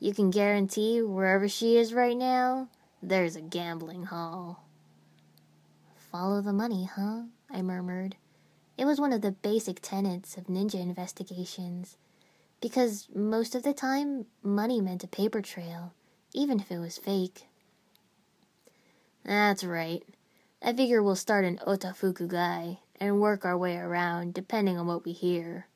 You 0.00 0.14
can 0.14 0.30
guarantee 0.30 1.02
wherever 1.02 1.46
she 1.46 1.76
is 1.76 1.92
right 1.92 2.16
now, 2.16 2.68
there's 3.02 3.36
a 3.36 3.42
gambling 3.42 4.04
hall. 4.04 4.64
Follow 6.10 6.40
the 6.40 6.54
money, 6.54 6.88
huh? 6.90 7.24
I 7.50 7.60
murmured. 7.60 8.16
It 8.78 8.86
was 8.86 8.98
one 8.98 9.12
of 9.12 9.20
the 9.20 9.32
basic 9.32 9.80
tenets 9.82 10.38
of 10.38 10.46
ninja 10.46 10.80
investigations, 10.80 11.98
because 12.62 13.08
most 13.14 13.54
of 13.54 13.62
the 13.62 13.74
time, 13.74 14.24
money 14.42 14.80
meant 14.80 15.04
a 15.04 15.08
paper 15.08 15.42
trail, 15.42 15.92
even 16.32 16.60
if 16.60 16.70
it 16.70 16.78
was 16.78 16.96
fake. 16.96 17.46
That's 19.22 19.62
right. 19.62 20.02
I 20.62 20.72
figure 20.72 21.02
we'll 21.02 21.14
start 21.14 21.44
in 21.44 21.58
Otofukugai 21.58 22.78
and 22.98 23.20
work 23.20 23.44
our 23.44 23.58
way 23.58 23.76
around 23.76 24.32
depending 24.32 24.78
on 24.78 24.86
what 24.86 25.04
we 25.04 25.12
hear. 25.12 25.66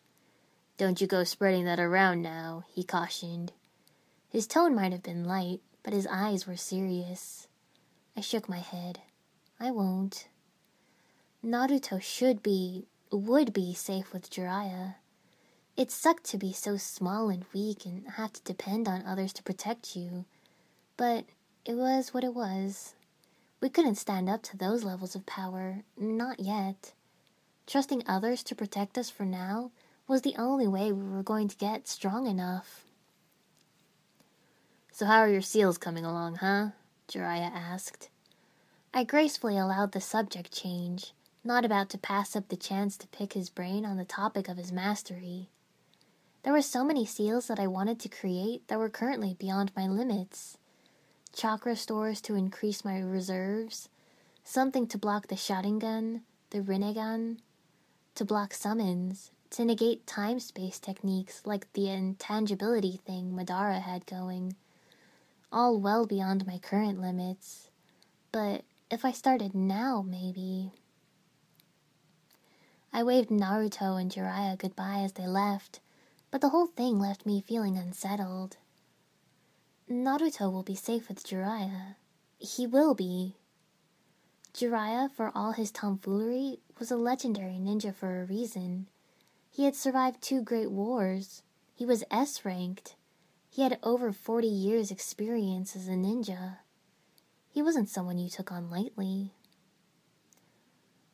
Don't 0.78 1.00
you 1.00 1.06
go 1.06 1.24
spreading 1.24 1.64
that 1.66 1.78
around 1.78 2.22
now, 2.22 2.64
he 2.68 2.82
cautioned. 2.82 3.52
His 4.30 4.46
tone 4.46 4.74
might 4.74 4.92
have 4.92 5.02
been 5.02 5.24
light, 5.24 5.60
but 5.82 5.92
his 5.92 6.06
eyes 6.06 6.46
were 6.46 6.56
serious. 6.56 7.46
I 8.16 8.20
shook 8.20 8.48
my 8.48 8.58
head. 8.58 9.00
I 9.60 9.70
won't. 9.70 10.28
Naruto 11.44 12.00
should 12.00 12.42
be, 12.42 12.86
would 13.10 13.52
be 13.52 13.74
safe 13.74 14.12
with 14.12 14.30
Jiraiya. 14.30 14.96
It 15.76 15.90
sucked 15.90 16.24
to 16.24 16.38
be 16.38 16.52
so 16.52 16.76
small 16.76 17.28
and 17.28 17.44
weak 17.52 17.84
and 17.84 18.06
have 18.16 18.32
to 18.34 18.42
depend 18.42 18.88
on 18.88 19.04
others 19.06 19.32
to 19.34 19.42
protect 19.42 19.96
you. 19.96 20.24
But 20.96 21.26
it 21.64 21.74
was 21.74 22.12
what 22.12 22.24
it 22.24 22.34
was. 22.34 22.94
We 23.60 23.68
couldn't 23.68 23.94
stand 23.96 24.28
up 24.28 24.42
to 24.44 24.56
those 24.56 24.84
levels 24.84 25.14
of 25.14 25.26
power, 25.26 25.84
not 25.96 26.40
yet. 26.40 26.92
Trusting 27.66 28.02
others 28.06 28.42
to 28.44 28.54
protect 28.54 28.98
us 28.98 29.08
for 29.10 29.24
now 29.24 29.70
was 30.12 30.20
the 30.20 30.36
only 30.36 30.68
way 30.68 30.92
we 30.92 31.08
were 31.08 31.22
going 31.22 31.48
to 31.48 31.56
get 31.56 31.88
strong 31.88 32.26
enough. 32.26 32.84
So, 34.92 35.06
how 35.06 35.20
are 35.20 35.28
your 35.30 35.40
seals 35.40 35.78
coming 35.78 36.04
along, 36.04 36.36
huh? 36.36 36.72
Jiraiya 37.08 37.50
asked. 37.50 38.10
I 38.92 39.04
gracefully 39.04 39.56
allowed 39.56 39.92
the 39.92 40.02
subject 40.02 40.52
change, 40.52 41.14
not 41.42 41.64
about 41.64 41.88
to 41.90 41.98
pass 41.98 42.36
up 42.36 42.48
the 42.48 42.58
chance 42.58 42.98
to 42.98 43.06
pick 43.06 43.32
his 43.32 43.48
brain 43.48 43.86
on 43.86 43.96
the 43.96 44.04
topic 44.04 44.48
of 44.48 44.58
his 44.58 44.70
mastery. 44.70 45.48
There 46.42 46.52
were 46.52 46.60
so 46.60 46.84
many 46.84 47.06
seals 47.06 47.46
that 47.46 47.58
I 47.58 47.66
wanted 47.66 47.98
to 48.00 48.10
create 48.10 48.68
that 48.68 48.78
were 48.78 48.90
currently 48.90 49.32
beyond 49.32 49.72
my 49.74 49.88
limits. 49.88 50.58
Chakra 51.34 51.74
stores 51.74 52.20
to 52.20 52.34
increase 52.34 52.84
my 52.84 53.00
reserves, 53.00 53.88
something 54.44 54.86
to 54.88 54.98
block 54.98 55.28
the 55.28 55.36
Sharingan, 55.36 56.20
the 56.50 56.60
Rinnegan, 56.60 57.38
to 58.14 58.26
block 58.26 58.52
summons, 58.52 59.30
to 59.52 59.64
negate 59.66 60.06
time 60.06 60.40
space 60.40 60.78
techniques 60.78 61.42
like 61.44 61.70
the 61.74 61.90
intangibility 61.90 62.98
thing 63.04 63.32
Madara 63.32 63.82
had 63.82 64.06
going. 64.06 64.56
All 65.52 65.78
well 65.78 66.06
beyond 66.06 66.46
my 66.46 66.56
current 66.56 66.98
limits. 66.98 67.68
But 68.32 68.62
if 68.90 69.04
I 69.04 69.12
started 69.12 69.54
now, 69.54 70.02
maybe. 70.06 70.72
I 72.94 73.02
waved 73.02 73.28
Naruto 73.28 74.00
and 74.00 74.10
Jiraiya 74.10 74.56
goodbye 74.56 75.00
as 75.04 75.12
they 75.12 75.26
left, 75.26 75.80
but 76.30 76.40
the 76.40 76.48
whole 76.48 76.66
thing 76.66 76.98
left 76.98 77.26
me 77.26 77.44
feeling 77.46 77.76
unsettled. 77.76 78.56
Naruto 79.90 80.50
will 80.50 80.62
be 80.62 80.74
safe 80.74 81.08
with 81.08 81.24
Jiraiya. 81.24 81.96
He 82.38 82.66
will 82.66 82.94
be. 82.94 83.36
Jiraiya, 84.54 85.10
for 85.10 85.30
all 85.34 85.52
his 85.52 85.70
tomfoolery, 85.70 86.60
was 86.78 86.90
a 86.90 86.96
legendary 86.96 87.58
ninja 87.60 87.94
for 87.94 88.20
a 88.20 88.24
reason. 88.24 88.86
He 89.52 89.66
had 89.66 89.76
survived 89.76 90.22
two 90.22 90.40
great 90.40 90.70
wars. 90.70 91.42
He 91.74 91.84
was 91.84 92.04
S 92.10 92.42
ranked. 92.42 92.96
He 93.50 93.60
had 93.60 93.78
over 93.82 94.10
40 94.10 94.48
years' 94.48 94.90
experience 94.90 95.76
as 95.76 95.88
a 95.88 95.92
ninja. 95.92 96.56
He 97.50 97.60
wasn't 97.60 97.90
someone 97.90 98.16
you 98.16 98.30
took 98.30 98.50
on 98.50 98.70
lightly. 98.70 99.34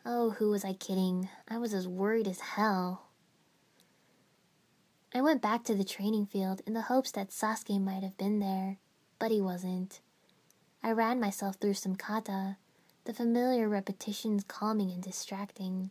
Oh, 0.07 0.31
who 0.31 0.51
was 0.51 0.65
I 0.65 0.73
kidding? 0.73 1.29
I 1.49 1.59
was 1.59 1.75
as 1.75 1.89
worried 1.89 2.29
as 2.29 2.39
hell. 2.39 3.09
I 5.13 5.21
went 5.21 5.43
back 5.43 5.65
to 5.65 5.75
the 5.75 5.83
training 5.83 6.27
field 6.27 6.63
in 6.65 6.75
the 6.75 6.83
hopes 6.83 7.11
that 7.13 7.31
Sasuke 7.31 7.81
might 7.81 8.05
have 8.05 8.17
been 8.17 8.39
there, 8.39 8.79
but 9.19 9.33
he 9.33 9.41
wasn't. 9.41 10.01
I 10.81 10.93
ran 10.93 11.19
myself 11.19 11.57
through 11.57 11.75
some 11.75 11.97
kata, 11.97 12.57
the 13.05 13.13
familiar 13.13 13.69
repetitions 13.69 14.45
calming 14.47 14.93
and 14.93 15.03
distracting. 15.03 15.91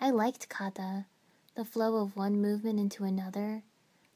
I 0.00 0.10
liked 0.10 0.48
kata, 0.48 1.06
the 1.54 1.64
flow 1.64 1.96
of 1.96 2.16
one 2.16 2.40
movement 2.40 2.78
into 2.78 3.04
another, 3.04 3.62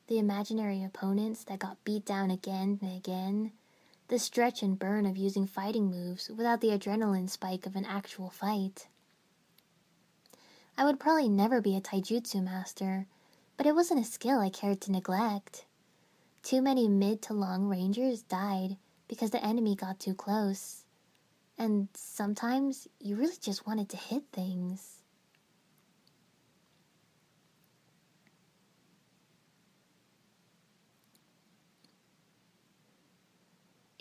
the 0.06 0.18
imaginary 0.18 0.84
opponents 0.84 1.44
that 1.44 1.58
got 1.58 1.82
beat 1.84 2.04
down 2.04 2.30
again 2.30 2.78
and 2.80 2.96
again, 2.96 3.52
the 4.08 4.18
stretch 4.18 4.62
and 4.62 4.78
burn 4.78 5.06
of 5.06 5.16
using 5.16 5.46
fighting 5.46 5.90
moves 5.90 6.30
without 6.30 6.60
the 6.60 6.68
adrenaline 6.68 7.28
spike 7.28 7.66
of 7.66 7.74
an 7.74 7.84
actual 7.84 8.30
fight. 8.30 8.86
I 10.76 10.84
would 10.84 11.00
probably 11.00 11.28
never 11.28 11.60
be 11.60 11.76
a 11.76 11.80
taijutsu 11.80 12.42
master, 12.42 13.06
but 13.56 13.66
it 13.66 13.74
wasn't 13.74 14.00
a 14.00 14.04
skill 14.04 14.40
I 14.40 14.50
cared 14.50 14.80
to 14.82 14.92
neglect. 14.92 15.66
Too 16.42 16.60
many 16.60 16.88
mid 16.88 17.22
to 17.22 17.32
long 17.32 17.68
rangers 17.68 18.22
died 18.22 18.76
because 19.08 19.30
the 19.30 19.44
enemy 19.44 19.74
got 19.74 19.98
too 19.98 20.14
close. 20.14 20.84
And 21.56 21.88
sometimes 21.94 22.88
you 23.00 23.16
really 23.16 23.36
just 23.40 23.66
wanted 23.66 23.88
to 23.90 23.96
hit 23.96 24.24
things. 24.32 25.03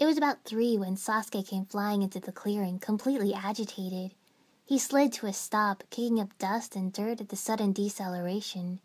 It 0.04 0.06
was 0.06 0.18
about 0.18 0.44
three 0.44 0.78
when 0.78 0.98
Sasuke 0.98 1.48
came 1.48 1.66
flying 1.66 2.02
into 2.02 2.20
the 2.20 2.34
clearing, 2.34 2.78
completely 2.78 3.34
agitated. 3.34 4.14
He 4.66 4.78
slid 4.78 5.14
to 5.14 5.28
a 5.28 5.32
stop, 5.32 5.86
kicking 5.92 6.20
up 6.20 6.38
dust 6.38 6.76
and 6.76 6.92
dirt 6.92 7.22
at 7.22 7.30
the 7.30 7.38
sudden 7.38 7.72
deceleration. 7.72 8.82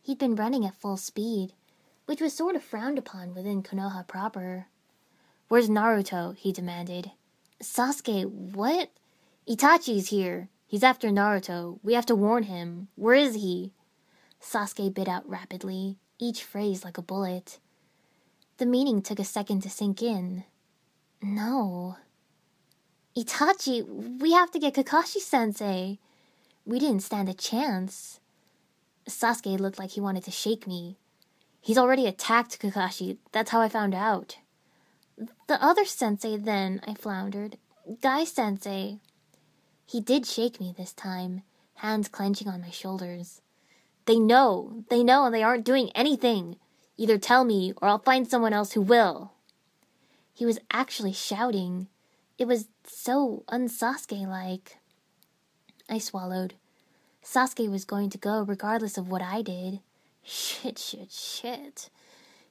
He'd 0.00 0.20
been 0.20 0.36
running 0.36 0.64
at 0.64 0.76
full 0.76 0.96
speed, 0.96 1.54
which 2.06 2.20
was 2.20 2.34
sort 2.34 2.54
of 2.54 2.62
frowned 2.62 3.00
upon 3.00 3.34
within 3.34 3.64
Konoha 3.64 4.06
proper. 4.06 4.66
Where's 5.48 5.68
Naruto? 5.68 6.36
he 6.36 6.52
demanded. 6.52 7.10
Sasuke, 7.60 8.30
what? 8.30 8.92
Itachi's 9.48 10.10
here. 10.10 10.50
He's 10.68 10.84
after 10.84 11.08
Naruto. 11.08 11.80
We 11.82 11.94
have 11.94 12.06
to 12.06 12.14
warn 12.14 12.44
him. 12.44 12.86
Where 12.94 13.16
is 13.16 13.34
he? 13.34 13.72
Sasuke 14.40 14.94
bit 14.94 15.08
out 15.08 15.28
rapidly, 15.28 15.96
each 16.20 16.44
phrase 16.44 16.84
like 16.84 16.96
a 16.96 17.02
bullet. 17.02 17.58
The 18.58 18.66
meaning 18.66 19.02
took 19.02 19.18
a 19.18 19.24
second 19.24 19.62
to 19.62 19.68
sink 19.68 20.00
in. 20.00 20.44
No. 21.22 21.96
Itachi, 23.16 24.20
we 24.20 24.32
have 24.32 24.50
to 24.52 24.58
get 24.58 24.74
Kakashi 24.74 25.18
sensei. 25.18 25.98
We 26.64 26.78
didn't 26.78 27.02
stand 27.02 27.28
a 27.28 27.34
chance. 27.34 28.20
Sasuke 29.08 29.58
looked 29.58 29.78
like 29.78 29.90
he 29.90 30.00
wanted 30.00 30.24
to 30.24 30.30
shake 30.30 30.66
me. 30.66 30.96
He's 31.60 31.78
already 31.78 32.06
attacked 32.06 32.60
Kakashi. 32.60 33.18
That's 33.32 33.50
how 33.50 33.60
I 33.60 33.68
found 33.68 33.94
out. 33.94 34.38
The 35.48 35.62
other 35.62 35.84
sensei, 35.84 36.36
then, 36.38 36.80
I 36.86 36.94
floundered. 36.94 37.58
Guy 38.00 38.24
sensei. 38.24 39.00
He 39.84 40.00
did 40.00 40.24
shake 40.24 40.60
me 40.60 40.72
this 40.76 40.92
time, 40.92 41.42
hands 41.74 42.08
clenching 42.08 42.48
on 42.48 42.60
my 42.62 42.70
shoulders. 42.70 43.42
They 44.06 44.18
know. 44.18 44.84
They 44.88 45.02
know, 45.02 45.26
and 45.26 45.34
they 45.34 45.42
aren't 45.42 45.64
doing 45.64 45.90
anything. 45.94 46.56
Either 46.96 47.18
tell 47.18 47.44
me, 47.44 47.74
or 47.82 47.88
I'll 47.88 47.98
find 47.98 48.28
someone 48.28 48.52
else 48.52 48.72
who 48.72 48.80
will. 48.80 49.32
He 50.40 50.46
was 50.46 50.58
actually 50.72 51.12
shouting. 51.12 51.88
It 52.38 52.46
was 52.46 52.68
so 52.86 53.44
unsasuke 53.48 54.26
like. 54.26 54.78
I 55.86 55.98
swallowed. 55.98 56.54
Sasuke 57.22 57.70
was 57.70 57.84
going 57.84 58.08
to 58.08 58.16
go 58.16 58.40
regardless 58.40 58.96
of 58.96 59.10
what 59.10 59.20
I 59.20 59.42
did. 59.42 59.80
Shit, 60.22 60.78
shit, 60.78 61.12
shit. 61.12 61.90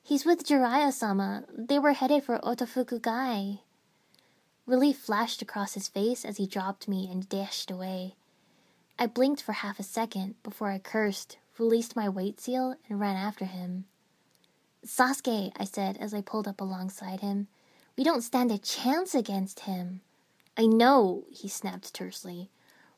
He's 0.03 0.23
with 0.23 0.45
Jiraiya 0.45 0.93
sama. 0.93 1.45
They 1.57 1.79
were 1.79 1.93
headed 1.93 2.23
for 2.23 2.37
Otofuku 2.37 3.57
Relief 4.67 4.97
flashed 4.99 5.41
across 5.41 5.73
his 5.73 5.87
face 5.87 6.23
as 6.23 6.37
he 6.37 6.45
dropped 6.45 6.87
me 6.87 7.09
and 7.11 7.27
dashed 7.27 7.71
away. 7.71 8.13
I 8.99 9.07
blinked 9.07 9.41
for 9.41 9.53
half 9.53 9.79
a 9.79 9.83
second 9.97 10.35
before 10.43 10.69
I 10.69 10.77
cursed, 10.77 11.39
released 11.57 11.95
my 11.95 12.07
weight 12.07 12.39
seal, 12.39 12.75
and 12.87 12.99
ran 12.99 13.15
after 13.15 13.45
him. 13.45 13.85
Sasuke, 14.85 15.53
I 15.57 15.63
said 15.63 15.97
as 15.97 16.13
I 16.13 16.21
pulled 16.21 16.47
up 16.47 16.61
alongside 16.61 17.21
him. 17.21 17.47
We 17.99 18.05
don't 18.05 18.21
stand 18.21 18.49
a 18.49 18.57
chance 18.57 19.13
against 19.13 19.59
him. 19.59 19.99
I 20.55 20.67
know, 20.67 21.25
he 21.31 21.49
snapped 21.49 21.93
tersely. 21.93 22.49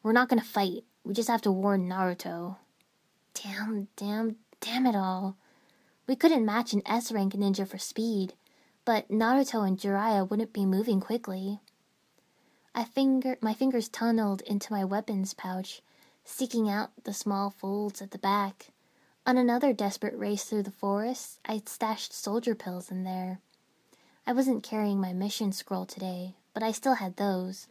We're 0.04 0.12
not 0.12 0.30
gonna 0.30 0.44
fight. 0.44 0.84
We 1.04 1.16
just 1.16 1.28
have 1.28 1.42
to 1.42 1.52
warn 1.52 1.90
Naruto. 1.90 2.58
Damn, 3.34 3.88
damn, 3.96 4.36
damn 4.60 4.86
it 4.86 4.96
all. 4.96 5.38
We 6.06 6.16
couldn't 6.16 6.46
match 6.46 6.74
an 6.74 6.84
S 6.86 7.12
rank 7.12 7.34
ninja 7.34 7.68
for 7.68 7.80
speed, 7.80 8.36
but 8.86 9.10
Naruto 9.10 9.68
and 9.68 9.80
Jiraiya 9.80 10.30
wouldn't 10.30 10.54
be 10.54 10.68
moving 10.68 11.00
quickly. 11.00 11.62
I 12.76 12.84
finger 12.84 13.40
my 13.42 13.56
fingers 13.56 13.90
tunneled 13.90 14.42
into 14.42 14.72
my 14.72 14.86
weapons 14.86 15.34
pouch, 15.34 15.82
seeking 16.24 16.70
out 16.70 16.92
the 17.06 17.14
small 17.14 17.50
folds 17.50 18.04
at 18.04 18.12
the 18.12 18.20
back. 18.20 18.68
On 19.26 19.36
another 19.36 19.74
desperate 19.74 20.16
race 20.16 20.44
through 20.44 20.62
the 20.62 20.70
forest, 20.70 21.40
I'd 21.44 21.68
stashed 21.68 22.14
soldier 22.14 22.54
pills 22.54 22.92
in 22.92 23.04
there. 23.04 23.40
I 24.26 24.34
wasn't 24.34 24.64
carrying 24.64 25.00
my 25.00 25.14
mission 25.14 25.52
scroll 25.52 25.86
today, 25.86 26.36
but 26.54 26.64
I 26.64 26.72
still 26.72 26.96
had 26.96 27.18
those. 27.18 27.68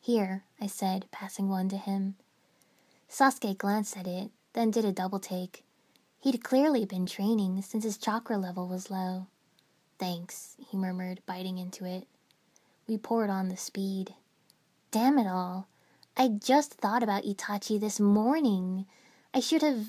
Here, 0.00 0.44
I 0.60 0.66
said, 0.66 1.06
passing 1.10 1.48
one 1.48 1.68
to 1.68 1.76
him. 1.76 2.16
Sasuke 3.10 3.58
glanced 3.58 3.96
at 3.96 4.06
it, 4.06 4.30
then 4.54 4.70
did 4.70 4.84
a 4.84 4.92
double 4.92 5.18
take. 5.20 5.64
He'd 6.20 6.42
clearly 6.42 6.84
been 6.84 7.06
training 7.06 7.62
since 7.62 7.84
his 7.84 7.98
chakra 7.98 8.38
level 8.38 8.66
was 8.66 8.90
low. 8.90 9.26
Thanks, 9.98 10.56
he 10.68 10.76
murmured, 10.76 11.20
biting 11.26 11.58
into 11.58 11.84
it. 11.84 12.06
We 12.86 12.98
poured 12.98 13.30
on 13.30 13.48
the 13.48 13.56
speed. 13.56 14.14
Damn 14.90 15.18
it 15.18 15.26
all. 15.26 15.68
I 16.16 16.28
just 16.28 16.74
thought 16.74 17.02
about 17.02 17.24
Itachi 17.24 17.78
this 17.78 18.00
morning. 18.00 18.86
I 19.34 19.40
should 19.40 19.62
have 19.62 19.88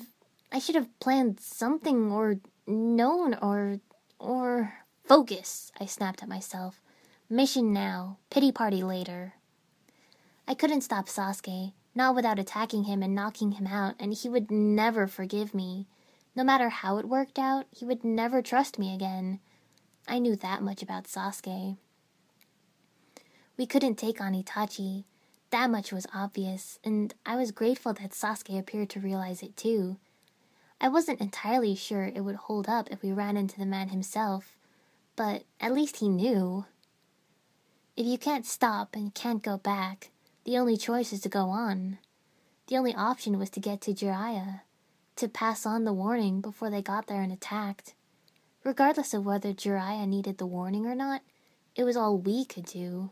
I 0.52 0.58
should 0.58 0.74
have 0.74 0.98
planned 1.00 1.40
something 1.40 2.12
or 2.12 2.38
known 2.66 3.34
or 3.34 3.80
or 4.18 4.74
focus, 5.08 5.72
I 5.80 5.86
snapped 5.86 6.22
at 6.22 6.28
myself. 6.28 6.82
Mission 7.30 7.72
now, 7.72 8.18
pity 8.28 8.52
party 8.52 8.82
later. 8.82 9.32
I 10.46 10.52
couldn't 10.52 10.82
stop 10.82 11.08
Sasuke, 11.08 11.72
not 11.94 12.14
without 12.14 12.38
attacking 12.38 12.84
him 12.84 13.02
and 13.02 13.14
knocking 13.14 13.52
him 13.52 13.66
out, 13.66 13.94
and 13.98 14.12
he 14.12 14.28
would 14.28 14.50
never 14.50 15.06
forgive 15.06 15.54
me. 15.54 15.86
No 16.36 16.44
matter 16.44 16.68
how 16.68 16.98
it 16.98 17.08
worked 17.08 17.38
out, 17.38 17.64
he 17.70 17.86
would 17.86 18.04
never 18.04 18.42
trust 18.42 18.78
me 18.78 18.94
again. 18.94 19.40
I 20.06 20.18
knew 20.18 20.36
that 20.36 20.62
much 20.62 20.82
about 20.82 21.04
Sasuke. 21.04 21.78
We 23.56 23.64
couldn't 23.64 23.96
take 23.96 24.20
on 24.20 24.34
Itachi. 24.34 25.04
That 25.50 25.70
much 25.70 25.90
was 25.90 26.06
obvious, 26.14 26.78
and 26.84 27.14
I 27.24 27.36
was 27.36 27.50
grateful 27.50 27.94
that 27.94 28.10
Sasuke 28.10 28.58
appeared 28.58 28.90
to 28.90 29.00
realize 29.00 29.42
it 29.42 29.56
too. 29.56 29.96
I 30.82 30.88
wasn't 30.88 31.22
entirely 31.22 31.74
sure 31.74 32.04
it 32.04 32.20
would 32.20 32.36
hold 32.36 32.68
up 32.68 32.88
if 32.90 33.02
we 33.02 33.10
ran 33.10 33.38
into 33.38 33.58
the 33.58 33.66
man 33.66 33.88
himself, 33.88 34.57
but 35.18 35.42
at 35.60 35.74
least 35.74 35.96
he 35.96 36.08
knew. 36.08 36.64
If 37.96 38.06
you 38.06 38.18
can't 38.18 38.46
stop 38.46 38.94
and 38.94 39.12
can't 39.12 39.42
go 39.42 39.56
back, 39.58 40.10
the 40.44 40.56
only 40.56 40.76
choice 40.76 41.12
is 41.12 41.20
to 41.22 41.28
go 41.28 41.48
on. 41.48 41.98
The 42.68 42.76
only 42.76 42.94
option 42.94 43.36
was 43.36 43.50
to 43.50 43.60
get 43.60 43.80
to 43.80 43.92
Jiraiya, 43.92 44.60
to 45.16 45.28
pass 45.28 45.66
on 45.66 45.82
the 45.82 45.92
warning 45.92 46.40
before 46.40 46.70
they 46.70 46.82
got 46.82 47.08
there 47.08 47.20
and 47.20 47.32
attacked. 47.32 47.94
Regardless 48.62 49.12
of 49.12 49.26
whether 49.26 49.52
Jiraiya 49.52 50.06
needed 50.06 50.38
the 50.38 50.46
warning 50.46 50.86
or 50.86 50.94
not, 50.94 51.22
it 51.74 51.82
was 51.82 51.96
all 51.96 52.16
we 52.16 52.44
could 52.44 52.66
do. 52.66 53.10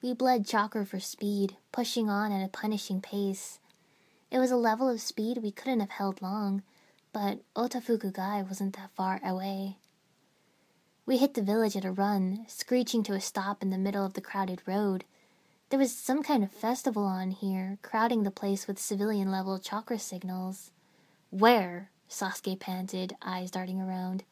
We 0.00 0.14
bled 0.14 0.46
chakra 0.46 0.86
for 0.86 0.98
speed, 0.98 1.58
pushing 1.72 2.08
on 2.08 2.32
at 2.32 2.42
a 2.42 2.48
punishing 2.48 3.02
pace. 3.02 3.58
It 4.30 4.38
was 4.38 4.50
a 4.50 4.56
level 4.56 4.88
of 4.88 5.02
speed 5.02 5.40
we 5.42 5.50
couldn't 5.52 5.80
have 5.80 5.90
held 5.90 6.22
long, 6.22 6.62
but 7.12 7.40
Otofukugai 7.54 8.48
wasn't 8.48 8.76
that 8.76 8.94
far 8.96 9.20
away. 9.22 9.76
We 11.08 11.16
hit 11.16 11.32
the 11.32 11.40
village 11.40 11.74
at 11.74 11.86
a 11.86 11.90
run, 11.90 12.44
screeching 12.48 13.02
to 13.04 13.14
a 13.14 13.20
stop 13.22 13.62
in 13.62 13.70
the 13.70 13.78
middle 13.78 14.04
of 14.04 14.12
the 14.12 14.20
crowded 14.20 14.60
road, 14.66 15.06
there 15.70 15.78
was 15.78 15.90
some 15.90 16.22
kind 16.22 16.44
of 16.44 16.50
festival 16.50 17.04
on 17.04 17.30
here, 17.30 17.78
crowding 17.80 18.24
the 18.24 18.30
place 18.30 18.68
with 18.68 18.78
civilian 18.78 19.30
level 19.30 19.58
chakra 19.58 19.98
signals. 19.98 20.70
Where? 21.30 21.88
Sasuke 22.10 22.60
panted, 22.60 23.16
eyes 23.22 23.50
darting 23.50 23.80
around. 23.80 24.24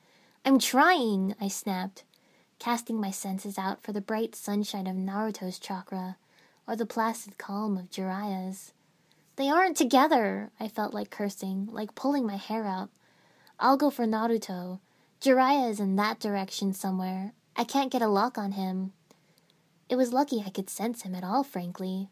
I'm 0.45 0.59
trying, 0.59 1.35
I 1.41 1.49
snapped, 1.49 2.05
casting 2.59 3.01
my 3.01 3.11
senses 3.11 3.57
out 3.57 3.83
for 3.83 3.93
the 3.93 4.03
bright 4.03 4.35
sunshine 4.35 4.87
of 4.87 4.97
Naruto's 4.97 5.59
chakra, 5.59 6.19
or 6.69 6.77
the 6.77 6.85
placid 6.85 7.39
calm 7.39 7.79
of 7.79 7.91
Jiraiya's. 7.91 8.75
They 9.37 9.49
aren't 9.49 9.79
together, 9.79 10.51
I 10.61 10.69
felt 10.69 10.93
like 10.93 11.09
cursing, 11.09 11.71
like 11.73 11.95
pulling 11.95 12.27
my 12.27 12.37
hair 12.37 12.67
out. 12.67 12.91
I'll 13.59 13.79
go 13.79 13.89
for 13.89 14.05
Naruto. 14.05 14.81
Jiraiya 15.21 15.71
is 15.71 15.81
in 15.81 15.97
that 15.97 16.21
direction 16.21 16.73
somewhere. 16.73 17.33
I 17.57 17.65
can't 17.65 17.91
get 17.91 18.03
a 18.03 18.09
lock 18.09 18.37
on 18.37 18.53
him. 18.53 18.93
It 19.89 19.97
was 19.97 20.13
lucky 20.13 20.43
I 20.45 20.51
could 20.51 20.69
sense 20.69 21.03
him 21.03 21.15
at 21.15 21.25
all, 21.25 21.43
frankly. 21.43 22.09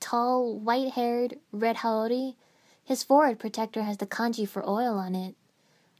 Tall, 0.00 0.58
white 0.58 0.92
haired, 0.92 1.38
red 1.52 1.78
haori. 1.78 2.36
His 2.84 3.02
forehead 3.02 3.38
protector 3.38 3.82
has 3.82 3.98
the 3.98 4.06
kanji 4.06 4.48
for 4.48 4.68
oil 4.68 4.98
on 4.98 5.14
it. 5.14 5.34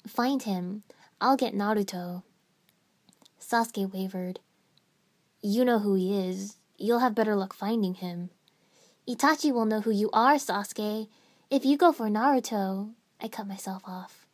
Find 0.07 0.43
him. 0.43 0.83
I'll 1.21 1.37
get 1.37 1.55
Naruto. 1.55 2.23
Sasuke 3.41 3.93
wavered. 3.93 4.41
You 5.43 5.65
know 5.65 5.81
who 5.81 5.95
he 5.95 6.17
is. 6.17 6.57
You'll 6.79 7.01
have 7.01 7.15
better 7.15 7.37
luck 7.37 7.53
finding 7.53 7.95
him. 7.95 8.31
Itachi 9.09 9.53
will 9.53 9.67
know 9.67 9.81
who 9.81 9.91
you 9.91 10.09
are, 10.13 10.35
Sasuke. 10.35 11.09
If 11.51 11.65
you 11.65 11.77
go 11.77 11.93
for 11.93 12.09
Naruto, 12.09 12.93
I 13.21 13.29
cut 13.29 13.47
myself 13.47 13.83
off. 13.85 14.27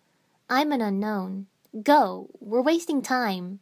I'm 0.48 0.72
an 0.72 0.80
unknown. 0.80 1.46
Go. 1.82 2.30
We're 2.40 2.62
wasting 2.62 3.02
time. 3.02 3.60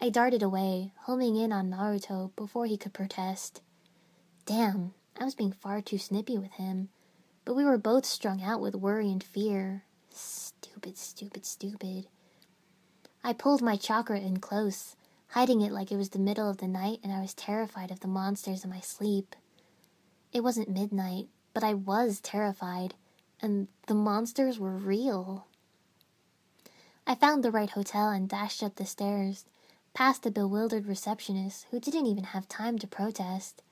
I 0.00 0.10
darted 0.10 0.42
away, 0.42 0.92
homing 1.02 1.36
in 1.36 1.52
on 1.52 1.70
Naruto 1.70 2.34
before 2.34 2.66
he 2.66 2.76
could 2.76 2.92
protest. 2.92 3.62
Damn, 4.44 4.92
I 5.18 5.24
was 5.24 5.36
being 5.36 5.52
far 5.52 5.80
too 5.80 5.98
snippy 5.98 6.36
with 6.36 6.52
him, 6.52 6.88
but 7.44 7.54
we 7.54 7.64
were 7.64 7.78
both 7.78 8.04
strung 8.04 8.42
out 8.42 8.60
with 8.60 8.74
worry 8.74 9.10
and 9.10 9.22
fear. 9.22 9.84
Stupid, 10.10 10.98
stupid, 10.98 11.46
stupid. 11.46 12.08
I 13.22 13.32
pulled 13.32 13.62
my 13.62 13.76
chakra 13.76 14.18
in 14.18 14.40
close, 14.40 14.96
hiding 15.28 15.60
it 15.60 15.72
like 15.72 15.92
it 15.92 15.96
was 15.96 16.10
the 16.10 16.18
middle 16.18 16.50
of 16.50 16.58
the 16.58 16.68
night 16.68 16.98
and 17.04 17.12
I 17.12 17.20
was 17.20 17.34
terrified 17.34 17.92
of 17.92 18.00
the 18.00 18.08
monsters 18.08 18.64
in 18.64 18.70
my 18.70 18.80
sleep. 18.80 19.36
It 20.32 20.42
wasn't 20.42 20.68
midnight, 20.68 21.28
but 21.54 21.62
I 21.62 21.72
was 21.72 22.20
terrified, 22.20 22.94
and 23.40 23.68
the 23.86 23.94
monsters 23.94 24.58
were 24.58 24.76
real. 24.76 25.45
I 27.06 27.14
found 27.14 27.44
the 27.44 27.52
right 27.52 27.70
hotel 27.70 28.10
and 28.10 28.28
dashed 28.28 28.62
up 28.62 28.76
the 28.76 28.86
stairs 28.86 29.44
past 29.94 30.24
the 30.24 30.30
bewildered 30.30 30.86
receptionist 30.86 31.66
who 31.70 31.78
didn't 31.78 32.06
even 32.06 32.24
have 32.24 32.48
time 32.48 32.78
to 32.78 32.86
protest. 32.86 33.62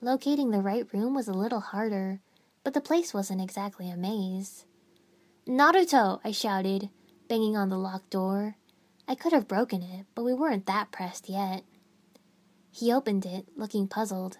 Locating 0.00 0.50
the 0.50 0.60
right 0.60 0.86
room 0.92 1.14
was 1.14 1.26
a 1.26 1.34
little 1.34 1.60
harder, 1.60 2.20
but 2.62 2.72
the 2.72 2.80
place 2.80 3.12
wasn't 3.12 3.42
exactly 3.42 3.90
a 3.90 3.96
maze. 3.96 4.64
Naruto! 5.46 6.20
I 6.24 6.30
shouted, 6.30 6.88
banging 7.28 7.56
on 7.56 7.68
the 7.68 7.78
locked 7.78 8.10
door. 8.10 8.56
I 9.08 9.14
could 9.14 9.32
have 9.32 9.48
broken 9.48 9.82
it, 9.82 10.06
but 10.14 10.24
we 10.24 10.32
weren't 10.32 10.66
that 10.66 10.90
pressed 10.90 11.28
yet. 11.28 11.64
He 12.70 12.92
opened 12.92 13.26
it, 13.26 13.46
looking 13.56 13.88
puzzled. 13.88 14.38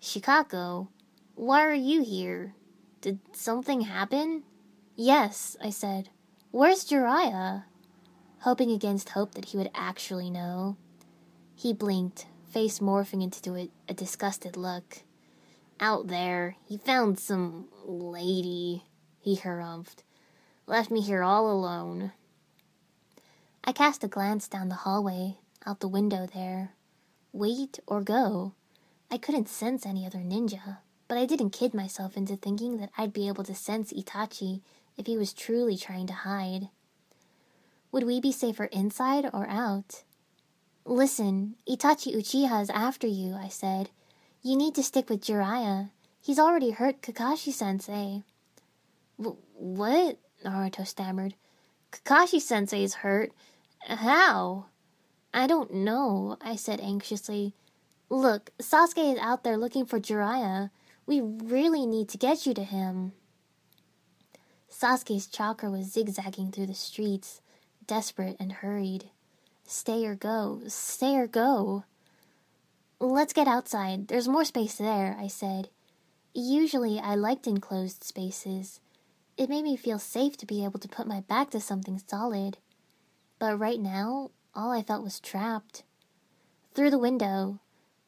Shikako, 0.00 0.88
why 1.34 1.64
are 1.64 1.72
you 1.72 2.02
here? 2.02 2.54
Did 3.00 3.20
something 3.32 3.82
happen? 3.82 4.42
Yes, 4.96 5.56
I 5.62 5.70
said. 5.70 6.10
Where's 6.54 6.84
Jiraiya? 6.84 7.64
Hoping 8.42 8.70
against 8.70 9.08
hope 9.08 9.34
that 9.34 9.46
he 9.46 9.56
would 9.56 9.72
actually 9.74 10.30
know. 10.30 10.76
He 11.56 11.72
blinked, 11.72 12.26
face 12.48 12.78
morphing 12.78 13.24
into 13.24 13.56
a, 13.56 13.68
a 13.88 13.92
disgusted 13.92 14.56
look. 14.56 15.02
Out 15.80 16.06
there, 16.06 16.54
he 16.64 16.76
found 16.76 17.18
some 17.18 17.66
lady, 17.84 18.84
he 19.18 19.34
harumphed. 19.34 20.04
Left 20.68 20.92
me 20.92 21.00
here 21.00 21.24
all 21.24 21.50
alone. 21.50 22.12
I 23.64 23.72
cast 23.72 24.04
a 24.04 24.06
glance 24.06 24.46
down 24.46 24.68
the 24.68 24.76
hallway, 24.76 25.38
out 25.66 25.80
the 25.80 25.88
window 25.88 26.24
there. 26.32 26.74
Wait 27.32 27.80
or 27.84 28.00
go? 28.00 28.52
I 29.10 29.18
couldn't 29.18 29.48
sense 29.48 29.84
any 29.84 30.06
other 30.06 30.20
ninja, 30.20 30.78
but 31.08 31.18
I 31.18 31.26
didn't 31.26 31.50
kid 31.50 31.74
myself 31.74 32.16
into 32.16 32.36
thinking 32.36 32.76
that 32.76 32.90
I'd 32.96 33.12
be 33.12 33.26
able 33.26 33.42
to 33.42 33.56
sense 33.56 33.92
Itachi 33.92 34.60
if 34.96 35.06
he 35.06 35.16
was 35.16 35.32
truly 35.32 35.76
trying 35.76 36.06
to 36.06 36.12
hide. 36.12 36.68
Would 37.92 38.04
we 38.04 38.20
be 38.20 38.32
safer 38.32 38.64
inside 38.64 39.28
or 39.32 39.46
out? 39.48 40.02
Listen, 40.84 41.54
Itachi 41.68 42.14
Uchiha 42.14 42.62
is 42.62 42.70
after 42.70 43.06
you, 43.06 43.34
I 43.34 43.48
said. 43.48 43.90
You 44.42 44.56
need 44.56 44.74
to 44.74 44.82
stick 44.82 45.08
with 45.08 45.24
Jiraiya. 45.24 45.90
He's 46.20 46.38
already 46.38 46.70
hurt 46.70 47.02
Kakashi 47.02 47.52
sensei. 47.52 48.22
what? 49.16 50.18
Naruto 50.44 50.86
stammered. 50.86 51.34
Kakashi 51.92 52.40
sensei's 52.40 52.94
hurt. 52.94 53.32
How? 53.86 54.66
I 55.32 55.46
don't 55.46 55.72
know, 55.72 56.36
I 56.40 56.56
said 56.56 56.80
anxiously. 56.80 57.54
Look, 58.10 58.50
Sasuke 58.58 59.14
is 59.14 59.18
out 59.18 59.44
there 59.44 59.56
looking 59.56 59.86
for 59.86 59.98
Jiraiya. 59.98 60.70
We 61.06 61.20
really 61.20 61.86
need 61.86 62.08
to 62.10 62.18
get 62.18 62.46
you 62.46 62.54
to 62.54 62.64
him. 62.64 63.12
Sasuke's 64.74 65.28
chakra 65.28 65.70
was 65.70 65.92
zigzagging 65.92 66.50
through 66.50 66.66
the 66.66 66.74
streets, 66.74 67.40
desperate 67.86 68.36
and 68.40 68.50
hurried. 68.50 69.10
Stay 69.64 70.04
or 70.04 70.16
go, 70.16 70.62
stay 70.66 71.14
or 71.16 71.28
go. 71.28 71.84
Let's 72.98 73.32
get 73.32 73.46
outside. 73.46 74.08
There's 74.08 74.26
more 74.26 74.44
space 74.44 74.74
there, 74.74 75.16
I 75.18 75.28
said. 75.28 75.68
Usually 76.34 76.98
I 76.98 77.14
liked 77.14 77.46
enclosed 77.46 78.02
spaces. 78.02 78.80
It 79.36 79.48
made 79.48 79.62
me 79.62 79.76
feel 79.76 80.00
safe 80.00 80.36
to 80.38 80.46
be 80.46 80.64
able 80.64 80.80
to 80.80 80.88
put 80.88 81.06
my 81.06 81.20
back 81.20 81.50
to 81.50 81.60
something 81.60 82.00
solid. 82.04 82.58
But 83.38 83.58
right 83.58 83.80
now, 83.80 84.32
all 84.56 84.72
I 84.72 84.82
felt 84.82 85.04
was 85.04 85.20
trapped. 85.20 85.84
Through 86.74 86.90
the 86.90 86.98
window, 86.98 87.60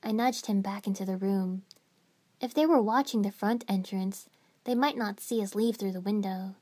I 0.03 0.11
nudged 0.11 0.47
him 0.47 0.63
back 0.63 0.89
into 0.89 1.05
the 1.05 1.17
room. 1.17 1.63
If 2.41 2.53
they 2.53 2.67
were 2.67 2.83
watching 2.83 3.23
the 3.23 3.31
front 3.31 3.65
entrance, 3.69 4.29
they 4.67 4.75
might 4.75 4.99
not 4.99 5.21
see 5.21 5.41
us 5.41 5.55
leave 5.55 5.77
through 5.77 5.93
the 5.93 6.01
window. 6.01 6.57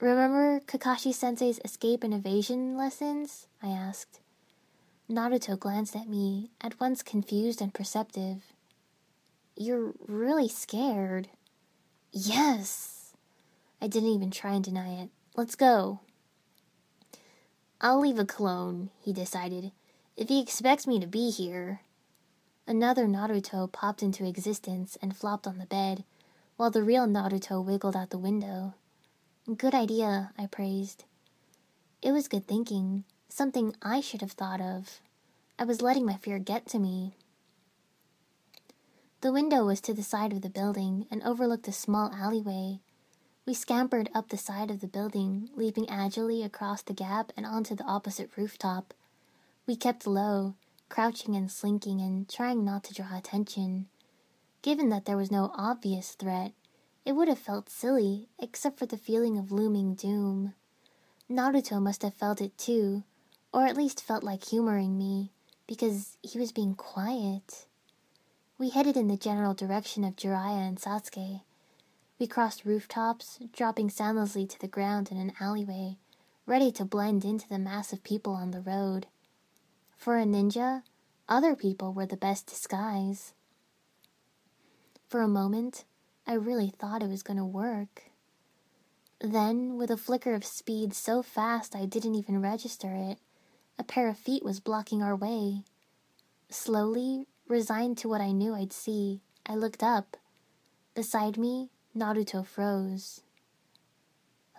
Remember 0.00 0.60
Kakashi 0.66 1.14
sensei's 1.14 1.60
escape 1.64 2.02
and 2.02 2.12
evasion 2.12 2.76
lessons? 2.76 3.46
I 3.62 3.68
asked. 3.68 4.20
Naruto 5.08 5.58
glanced 5.58 5.94
at 5.94 6.08
me, 6.08 6.50
at 6.60 6.80
once 6.80 7.02
confused 7.02 7.60
and 7.60 7.72
perceptive. 7.72 8.42
You're 9.56 9.92
really 10.08 10.48
scared. 10.48 11.28
Yes. 12.12 13.12
I 13.80 13.86
didn't 13.86 14.10
even 14.10 14.30
try 14.30 14.54
and 14.54 14.64
deny 14.64 15.00
it. 15.00 15.10
Let's 15.36 15.54
go. 15.54 16.00
I'll 17.80 18.00
leave 18.00 18.18
a 18.18 18.24
clone, 18.24 18.90
he 19.00 19.12
decided, 19.12 19.70
if 20.16 20.28
he 20.28 20.42
expects 20.42 20.88
me 20.88 20.98
to 20.98 21.06
be 21.06 21.30
here. 21.30 21.82
Another 22.66 23.06
Naruto 23.06 23.70
popped 23.70 24.02
into 24.02 24.26
existence 24.26 24.98
and 25.00 25.16
flopped 25.16 25.46
on 25.46 25.58
the 25.58 25.66
bed, 25.66 26.04
while 26.60 26.70
the 26.70 26.82
real 26.82 27.06
Naruto 27.06 27.64
wiggled 27.64 27.96
out 27.96 28.10
the 28.10 28.18
window. 28.18 28.74
Good 29.56 29.72
idea, 29.72 30.30
I 30.36 30.44
praised. 30.44 31.04
It 32.02 32.12
was 32.12 32.28
good 32.28 32.46
thinking, 32.46 33.04
something 33.30 33.74
I 33.80 34.02
should 34.02 34.20
have 34.20 34.32
thought 34.32 34.60
of. 34.60 35.00
I 35.58 35.64
was 35.64 35.80
letting 35.80 36.04
my 36.04 36.18
fear 36.18 36.38
get 36.38 36.66
to 36.66 36.78
me. 36.78 37.16
The 39.22 39.32
window 39.32 39.64
was 39.64 39.80
to 39.80 39.94
the 39.94 40.02
side 40.02 40.34
of 40.34 40.42
the 40.42 40.50
building 40.50 41.06
and 41.10 41.22
overlooked 41.22 41.66
a 41.66 41.72
small 41.72 42.12
alleyway. 42.12 42.80
We 43.46 43.54
scampered 43.54 44.10
up 44.14 44.28
the 44.28 44.36
side 44.36 44.70
of 44.70 44.82
the 44.82 44.86
building, 44.86 45.48
leaping 45.54 45.88
agilely 45.88 46.42
across 46.42 46.82
the 46.82 46.92
gap 46.92 47.32
and 47.38 47.46
onto 47.46 47.74
the 47.74 47.84
opposite 47.84 48.36
rooftop. 48.36 48.92
We 49.66 49.76
kept 49.76 50.06
low, 50.06 50.56
crouching 50.90 51.34
and 51.34 51.50
slinking 51.50 52.02
and 52.02 52.28
trying 52.28 52.66
not 52.66 52.84
to 52.84 52.92
draw 52.92 53.16
attention. 53.16 53.86
Given 54.62 54.90
that 54.90 55.06
there 55.06 55.16
was 55.16 55.30
no 55.30 55.52
obvious 55.54 56.12
threat, 56.12 56.52
it 57.04 57.12
would 57.12 57.28
have 57.28 57.38
felt 57.38 57.70
silly, 57.70 58.28
except 58.38 58.78
for 58.78 58.86
the 58.86 58.98
feeling 58.98 59.38
of 59.38 59.50
looming 59.50 59.94
doom. 59.94 60.54
Naruto 61.30 61.80
must 61.80 62.02
have 62.02 62.14
felt 62.14 62.40
it 62.40 62.58
too, 62.58 63.04
or 63.52 63.66
at 63.66 63.76
least 63.76 64.02
felt 64.02 64.22
like 64.22 64.44
humoring 64.44 64.98
me, 64.98 65.32
because 65.66 66.18
he 66.22 66.38
was 66.38 66.52
being 66.52 66.74
quiet. 66.74 67.66
We 68.58 68.68
headed 68.68 68.96
in 68.96 69.08
the 69.08 69.16
general 69.16 69.54
direction 69.54 70.04
of 70.04 70.16
Jiraiya 70.16 70.68
and 70.68 70.78
Sasuke. 70.78 71.40
We 72.18 72.26
crossed 72.26 72.66
rooftops, 72.66 73.38
dropping 73.54 73.88
soundlessly 73.88 74.46
to 74.46 74.60
the 74.60 74.68
ground 74.68 75.10
in 75.10 75.16
an 75.16 75.32
alleyway, 75.40 75.96
ready 76.44 76.70
to 76.72 76.84
blend 76.84 77.24
into 77.24 77.48
the 77.48 77.58
mass 77.58 77.94
of 77.94 78.04
people 78.04 78.34
on 78.34 78.50
the 78.50 78.60
road. 78.60 79.06
For 79.96 80.18
a 80.18 80.24
ninja, 80.24 80.82
other 81.28 81.56
people 81.56 81.94
were 81.94 82.04
the 82.04 82.18
best 82.18 82.46
disguise. 82.46 83.32
For 85.10 85.22
a 85.22 85.28
moment, 85.28 85.82
I 86.24 86.34
really 86.34 86.70
thought 86.70 87.02
it 87.02 87.08
was 87.08 87.24
going 87.24 87.36
to 87.36 87.44
work. 87.44 88.12
Then, 89.20 89.76
with 89.76 89.90
a 89.90 89.96
flicker 89.96 90.34
of 90.34 90.44
speed 90.44 90.94
so 90.94 91.20
fast 91.20 91.74
I 91.74 91.84
didn't 91.84 92.14
even 92.14 92.40
register 92.40 92.94
it, 92.94 93.18
a 93.76 93.82
pair 93.82 94.06
of 94.08 94.16
feet 94.16 94.44
was 94.44 94.60
blocking 94.60 95.02
our 95.02 95.16
way. 95.16 95.64
Slowly, 96.48 97.26
resigned 97.48 97.98
to 97.98 98.08
what 98.08 98.20
I 98.20 98.30
knew 98.30 98.54
I'd 98.54 98.72
see, 98.72 99.20
I 99.44 99.56
looked 99.56 99.82
up. 99.82 100.16
Beside 100.94 101.36
me, 101.36 101.70
Naruto 101.96 102.46
froze. 102.46 103.22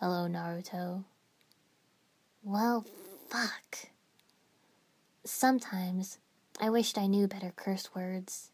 Hello, 0.02 0.28
Naruto. 0.28 1.06
Well, 2.44 2.86
fuck. 3.30 3.88
Sometimes 5.24 6.18
I 6.60 6.70
wished 6.70 6.98
I 6.98 7.08
knew 7.08 7.26
better 7.26 7.54
curse 7.56 7.96
words. 7.96 8.52